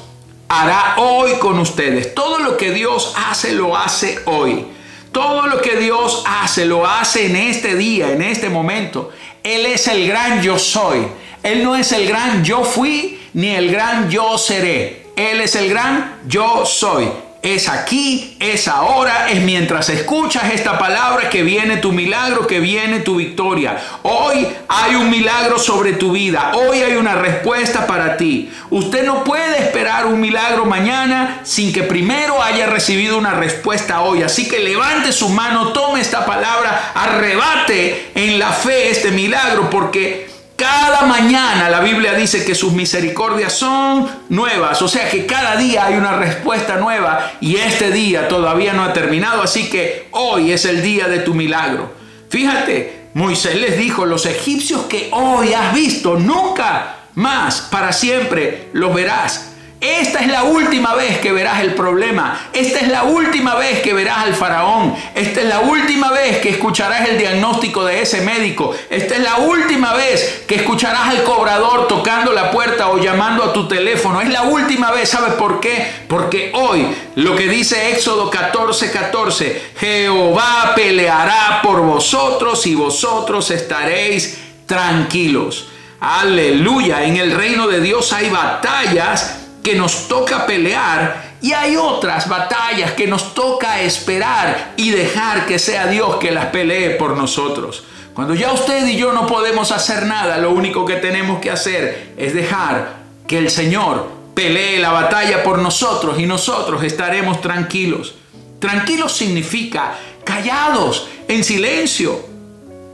hará 0.48 0.96
hoy 0.98 1.32
con 1.38 1.58
ustedes. 1.58 2.14
Todo 2.14 2.38
lo 2.38 2.56
que 2.56 2.70
Dios 2.70 3.14
hace, 3.16 3.52
lo 3.52 3.76
hace 3.76 4.18
hoy. 4.26 4.66
Todo 5.10 5.46
lo 5.46 5.60
que 5.60 5.76
Dios 5.76 6.24
hace, 6.26 6.64
lo 6.64 6.86
hace 6.86 7.26
en 7.26 7.36
este 7.36 7.74
día, 7.74 8.12
en 8.12 8.22
este 8.22 8.48
momento. 8.48 9.10
Él 9.42 9.66
es 9.66 9.88
el 9.88 10.06
gran 10.06 10.42
yo 10.42 10.58
soy. 10.58 11.06
Él 11.42 11.64
no 11.64 11.76
es 11.76 11.92
el 11.92 12.06
gran 12.06 12.44
yo 12.44 12.64
fui 12.64 13.20
ni 13.34 13.48
el 13.48 13.70
gran 13.70 14.10
yo 14.10 14.38
seré. 14.38 15.06
Él 15.16 15.40
es 15.40 15.56
el 15.56 15.68
gran 15.68 16.20
yo 16.26 16.64
soy 16.64 17.10
es 17.42 17.68
aquí, 17.68 18.36
es 18.38 18.68
ahora, 18.68 19.28
es 19.30 19.42
mientras 19.42 19.88
escuchas 19.88 20.52
esta 20.52 20.78
palabra 20.78 21.28
que 21.28 21.42
viene 21.42 21.78
tu 21.78 21.90
milagro, 21.92 22.46
que 22.46 22.60
viene 22.60 23.00
tu 23.00 23.16
victoria. 23.16 23.76
Hoy 24.02 24.46
hay 24.68 24.94
un 24.94 25.10
milagro 25.10 25.58
sobre 25.58 25.94
tu 25.94 26.12
vida, 26.12 26.52
hoy 26.54 26.82
hay 26.82 26.94
una 26.94 27.16
respuesta 27.16 27.84
para 27.86 28.16
ti. 28.16 28.48
Usted 28.70 29.04
no 29.04 29.24
puede 29.24 29.58
esperar 29.58 30.06
un 30.06 30.20
milagro 30.20 30.66
mañana 30.66 31.40
sin 31.42 31.72
que 31.72 31.82
primero 31.82 32.40
haya 32.40 32.66
recibido 32.66 33.18
una 33.18 33.32
respuesta 33.32 34.02
hoy. 34.02 34.22
Así 34.22 34.48
que 34.48 34.60
levante 34.60 35.10
su 35.10 35.28
mano, 35.28 35.72
tome 35.72 36.00
esta 36.00 36.24
palabra, 36.24 36.92
arrebate 36.94 38.12
en 38.14 38.38
la 38.38 38.52
fe 38.52 38.90
este 38.90 39.10
milagro, 39.10 39.68
porque 39.68 40.31
cada 40.62 41.02
mañana 41.02 41.68
la 41.68 41.80
Biblia 41.80 42.14
dice 42.14 42.44
que 42.44 42.54
sus 42.54 42.72
misericordias 42.72 43.52
son 43.52 44.08
nuevas, 44.28 44.80
o 44.80 44.86
sea 44.86 45.10
que 45.10 45.26
cada 45.26 45.56
día 45.56 45.86
hay 45.86 45.94
una 45.94 46.12
respuesta 46.12 46.76
nueva 46.76 47.32
y 47.40 47.56
este 47.56 47.90
día 47.90 48.28
todavía 48.28 48.72
no 48.72 48.84
ha 48.84 48.92
terminado, 48.92 49.42
así 49.42 49.68
que 49.68 50.06
hoy 50.12 50.52
es 50.52 50.64
el 50.64 50.80
día 50.80 51.08
de 51.08 51.18
tu 51.18 51.34
milagro. 51.34 51.92
Fíjate, 52.28 53.08
Moisés 53.14 53.56
les 53.56 53.76
dijo, 53.76 54.06
los 54.06 54.24
egipcios 54.24 54.82
que 54.82 55.08
hoy 55.10 55.52
has 55.52 55.74
visto, 55.74 56.16
nunca 56.16 56.98
más, 57.16 57.62
para 57.62 57.92
siempre 57.92 58.68
los 58.72 58.94
verás. 58.94 59.51
Esta 59.82 60.20
es 60.20 60.28
la 60.28 60.44
última 60.44 60.94
vez 60.94 61.18
que 61.18 61.32
verás 61.32 61.60
el 61.60 61.74
problema. 61.74 62.50
Esta 62.52 62.78
es 62.78 62.86
la 62.86 63.02
última 63.02 63.56
vez 63.56 63.82
que 63.82 63.92
verás 63.92 64.18
al 64.18 64.34
faraón. 64.36 64.94
Esta 65.12 65.40
es 65.40 65.46
la 65.48 65.58
última 65.58 66.12
vez 66.12 66.38
que 66.38 66.50
escucharás 66.50 67.08
el 67.08 67.18
diagnóstico 67.18 67.84
de 67.84 68.00
ese 68.00 68.20
médico. 68.20 68.72
Esta 68.88 69.16
es 69.16 69.20
la 69.20 69.38
última 69.38 69.92
vez 69.94 70.44
que 70.46 70.54
escucharás 70.54 71.08
al 71.08 71.24
cobrador 71.24 71.88
tocando 71.88 72.32
la 72.32 72.52
puerta 72.52 72.90
o 72.90 72.98
llamando 72.98 73.42
a 73.42 73.52
tu 73.52 73.66
teléfono. 73.66 74.20
Es 74.20 74.28
la 74.28 74.42
última 74.42 74.92
vez. 74.92 75.08
¿Sabes 75.08 75.32
por 75.32 75.58
qué? 75.58 75.84
Porque 76.06 76.52
hoy 76.54 76.86
lo 77.16 77.34
que 77.34 77.48
dice 77.48 77.90
Éxodo 77.90 78.30
14, 78.30 78.88
14, 78.92 79.62
Jehová 79.80 80.74
peleará 80.76 81.58
por 81.60 81.80
vosotros 81.80 82.68
y 82.68 82.76
vosotros 82.76 83.50
estaréis 83.50 84.38
tranquilos. 84.64 85.70
Aleluya. 85.98 87.02
En 87.02 87.16
el 87.16 87.32
reino 87.32 87.66
de 87.66 87.80
Dios 87.80 88.12
hay 88.12 88.30
batallas 88.30 89.41
que 89.62 89.74
nos 89.74 90.08
toca 90.08 90.46
pelear 90.46 91.32
y 91.40 91.52
hay 91.52 91.76
otras 91.76 92.28
batallas 92.28 92.92
que 92.92 93.06
nos 93.06 93.34
toca 93.34 93.80
esperar 93.80 94.74
y 94.76 94.90
dejar 94.90 95.46
que 95.46 95.58
sea 95.58 95.86
Dios 95.86 96.16
que 96.16 96.30
las 96.30 96.46
pelee 96.46 96.90
por 96.90 97.16
nosotros. 97.16 97.84
Cuando 98.14 98.34
ya 98.34 98.52
usted 98.52 98.86
y 98.86 98.96
yo 98.96 99.12
no 99.12 99.26
podemos 99.26 99.72
hacer 99.72 100.06
nada, 100.06 100.38
lo 100.38 100.50
único 100.50 100.84
que 100.84 100.96
tenemos 100.96 101.40
que 101.40 101.50
hacer 101.50 102.12
es 102.16 102.34
dejar 102.34 102.96
que 103.26 103.38
el 103.38 103.50
Señor 103.50 104.08
pelee 104.34 104.78
la 104.78 104.92
batalla 104.92 105.42
por 105.42 105.58
nosotros 105.58 106.18
y 106.18 106.26
nosotros 106.26 106.82
estaremos 106.84 107.40
tranquilos. 107.40 108.14
Tranquilos 108.58 109.12
significa 109.12 109.94
callados, 110.24 111.08
en 111.28 111.42
silencio, 111.42 112.20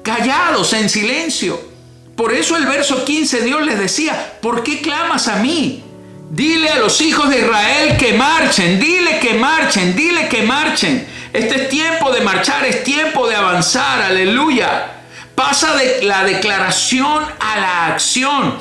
callados, 0.02 0.72
en 0.72 0.88
silencio. 0.88 1.60
Por 2.16 2.32
eso 2.32 2.56
el 2.56 2.66
verso 2.66 3.04
15 3.04 3.42
Dios 3.42 3.62
les 3.64 3.78
decía, 3.78 4.38
¿por 4.40 4.62
qué 4.62 4.80
clamas 4.80 5.28
a 5.28 5.36
mí? 5.36 5.84
Dile 6.30 6.68
a 6.68 6.76
los 6.76 7.00
hijos 7.00 7.30
de 7.30 7.38
Israel 7.38 7.96
que 7.96 8.12
marchen, 8.12 8.78
dile 8.78 9.18
que 9.18 9.32
marchen, 9.34 9.96
dile 9.96 10.28
que 10.28 10.42
marchen. 10.42 11.08
Este 11.32 11.62
es 11.62 11.68
tiempo 11.70 12.10
de 12.10 12.20
marchar, 12.20 12.66
es 12.66 12.84
tiempo 12.84 13.26
de 13.26 13.34
avanzar, 13.34 14.02
aleluya. 14.02 14.92
Pasa 15.34 15.74
de 15.74 16.02
la 16.02 16.24
declaración 16.24 17.24
a 17.40 17.60
la 17.60 17.86
acción. 17.86 18.56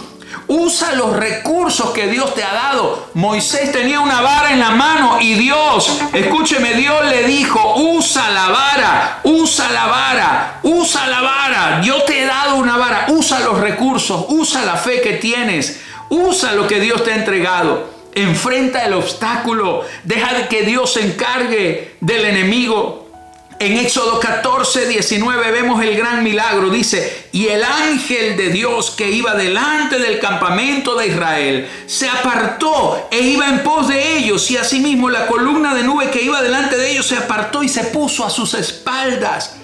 Usa 0.47 0.93
los 0.93 1.17
recursos 1.17 1.89
que 1.89 2.07
Dios 2.07 2.33
te 2.35 2.43
ha 2.43 2.53
dado. 2.53 3.09
Moisés 3.15 3.69
tenía 3.73 3.99
una 3.99 4.21
vara 4.21 4.53
en 4.53 4.59
la 4.59 4.71
mano 4.71 5.19
y 5.19 5.33
Dios, 5.33 5.91
escúcheme, 6.13 6.73
Dios 6.75 7.05
le 7.05 7.23
dijo, 7.23 7.75
usa 7.75 8.29
la 8.29 8.47
vara, 8.47 9.19
usa 9.23 9.69
la 9.71 9.87
vara, 9.87 10.59
usa 10.63 11.07
la 11.07 11.21
vara. 11.21 11.81
Yo 11.81 12.01
te 12.03 12.21
he 12.21 12.25
dado 12.25 12.55
una 12.55 12.77
vara, 12.77 13.07
usa 13.09 13.41
los 13.41 13.59
recursos, 13.59 14.25
usa 14.29 14.63
la 14.63 14.77
fe 14.77 15.01
que 15.01 15.13
tienes. 15.13 15.81
Usa 16.09 16.53
lo 16.53 16.67
que 16.67 16.79
Dios 16.79 17.03
te 17.03 17.11
ha 17.11 17.15
entregado. 17.15 17.89
Enfrenta 18.13 18.85
el 18.85 18.93
obstáculo. 18.93 19.83
Deja 20.03 20.47
que 20.47 20.63
Dios 20.63 20.93
se 20.93 21.01
encargue 21.01 21.95
del 22.01 22.25
enemigo. 22.25 23.07
En 23.59 23.75
Éxodo 23.75 24.19
14, 24.19 24.87
19 24.87 25.51
vemos 25.51 25.81
el 25.83 25.97
gran 25.97 26.23
milagro. 26.23 26.69
Dice, 26.69 27.27
y 27.31 27.47
el 27.47 27.63
ángel 27.63 28.37
de 28.37 28.49
Dios 28.49 28.91
que 28.91 29.09
iba 29.09 29.33
delante 29.33 29.97
del 29.97 30.19
campamento 30.19 30.95
de 30.95 31.07
Israel 31.07 31.67
se 31.87 32.07
apartó 32.07 33.07
e 33.09 33.19
iba 33.19 33.49
en 33.49 33.63
pos 33.63 33.87
de 33.87 34.17
ellos. 34.17 34.49
Y 34.51 34.57
asimismo 34.57 35.09
la 35.09 35.25
columna 35.25 35.73
de 35.73 35.83
nube 35.83 36.11
que 36.11 36.21
iba 36.21 36.41
delante 36.43 36.77
de 36.77 36.91
ellos 36.91 37.07
se 37.07 37.17
apartó 37.17 37.63
y 37.63 37.69
se 37.69 37.85
puso 37.85 38.23
a 38.23 38.29
sus 38.29 38.53
espaldas. 38.53 39.55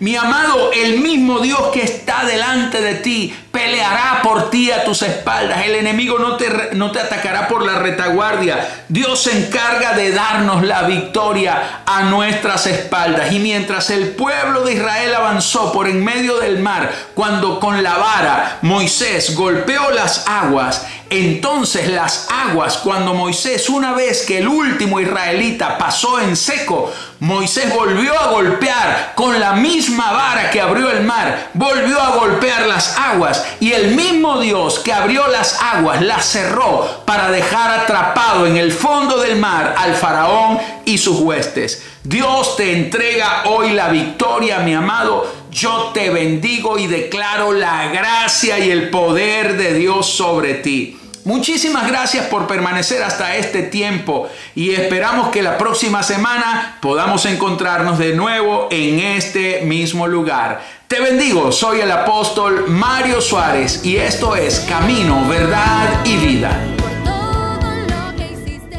Mi 0.00 0.14
amado, 0.14 0.70
el 0.72 1.00
mismo 1.00 1.40
Dios 1.40 1.70
que 1.72 1.82
está 1.82 2.24
delante 2.24 2.80
de 2.80 2.94
ti 2.96 3.34
peleará 3.50 4.20
por 4.22 4.48
ti 4.50 4.70
a 4.70 4.84
tus 4.84 5.02
espaldas. 5.02 5.64
El 5.64 5.74
enemigo 5.74 6.20
no 6.20 6.36
te, 6.36 6.70
no 6.74 6.92
te 6.92 7.00
atacará 7.00 7.48
por 7.48 7.66
la 7.66 7.80
retaguardia. 7.80 8.84
Dios 8.88 9.22
se 9.22 9.36
encarga 9.36 9.94
de 9.94 10.12
darnos 10.12 10.62
la 10.62 10.82
victoria 10.82 11.82
a 11.84 12.02
nuestras 12.02 12.66
espaldas. 12.66 13.32
Y 13.32 13.40
mientras 13.40 13.90
el 13.90 14.10
pueblo 14.10 14.62
de 14.62 14.74
Israel 14.74 15.14
avanzó 15.16 15.72
por 15.72 15.88
en 15.88 16.04
medio 16.04 16.38
del 16.38 16.60
mar, 16.60 16.92
cuando 17.14 17.58
con 17.58 17.82
la 17.82 17.96
vara 17.96 18.58
Moisés 18.62 19.34
golpeó 19.34 19.90
las 19.90 20.28
aguas, 20.28 20.86
entonces 21.10 21.88
las 21.88 22.28
aguas, 22.30 22.78
cuando 22.78 23.14
Moisés, 23.14 23.68
una 23.68 23.92
vez 23.92 24.24
que 24.26 24.38
el 24.38 24.48
último 24.48 25.00
israelita 25.00 25.78
pasó 25.78 26.20
en 26.20 26.36
seco, 26.36 26.92
Moisés 27.20 27.74
volvió 27.74 28.18
a 28.18 28.28
golpear 28.28 29.12
con 29.14 29.40
la 29.40 29.54
misma 29.54 30.12
vara 30.12 30.50
que 30.50 30.60
abrió 30.60 30.90
el 30.90 31.04
mar, 31.04 31.50
volvió 31.54 32.00
a 32.00 32.16
golpear 32.16 32.66
las 32.66 32.96
aguas 32.96 33.44
y 33.58 33.72
el 33.72 33.94
mismo 33.94 34.40
Dios 34.40 34.78
que 34.80 34.92
abrió 34.92 35.26
las 35.28 35.60
aguas 35.60 36.02
las 36.02 36.26
cerró 36.26 37.02
para 37.04 37.30
dejar 37.30 37.80
atrapado 37.80 38.46
en 38.46 38.56
el 38.56 38.72
fondo 38.72 39.18
del 39.18 39.36
mar 39.36 39.74
al 39.78 39.94
faraón 39.94 40.58
y 40.84 40.98
sus 40.98 41.20
huestes. 41.20 41.82
Dios 42.04 42.56
te 42.56 42.72
entrega 42.72 43.42
hoy 43.46 43.72
la 43.72 43.88
victoria, 43.88 44.27
mi 44.38 44.72
amado. 44.72 45.26
Yo 45.50 45.90
te 45.92 46.10
bendigo 46.10 46.78
y 46.78 46.86
declaro 46.86 47.52
la 47.52 47.88
gracia 47.88 48.58
y 48.58 48.70
el 48.70 48.90
poder 48.90 49.56
de 49.56 49.74
Dios 49.74 50.06
sobre 50.06 50.54
ti. 50.54 50.98
Muchísimas 51.24 51.86
gracias 51.88 52.26
por 52.26 52.46
permanecer 52.46 53.02
hasta 53.02 53.36
este 53.36 53.62
tiempo 53.62 54.28
y 54.54 54.70
esperamos 54.70 55.28
que 55.28 55.42
la 55.42 55.58
próxima 55.58 56.02
semana 56.02 56.78
podamos 56.80 57.26
encontrarnos 57.26 57.98
de 57.98 58.14
nuevo 58.14 58.68
en 58.70 59.00
este 59.00 59.62
mismo 59.62 60.06
lugar. 60.06 60.62
Te 60.86 61.00
bendigo, 61.00 61.52
soy 61.52 61.80
el 61.80 61.90
apóstol 61.90 62.66
Mario 62.68 63.20
Suárez 63.20 63.84
y 63.84 63.96
esto 63.96 64.36
es 64.36 64.60
Camino, 64.60 65.28
Verdad 65.28 66.06
y 66.06 66.16
Vida. 66.16 66.58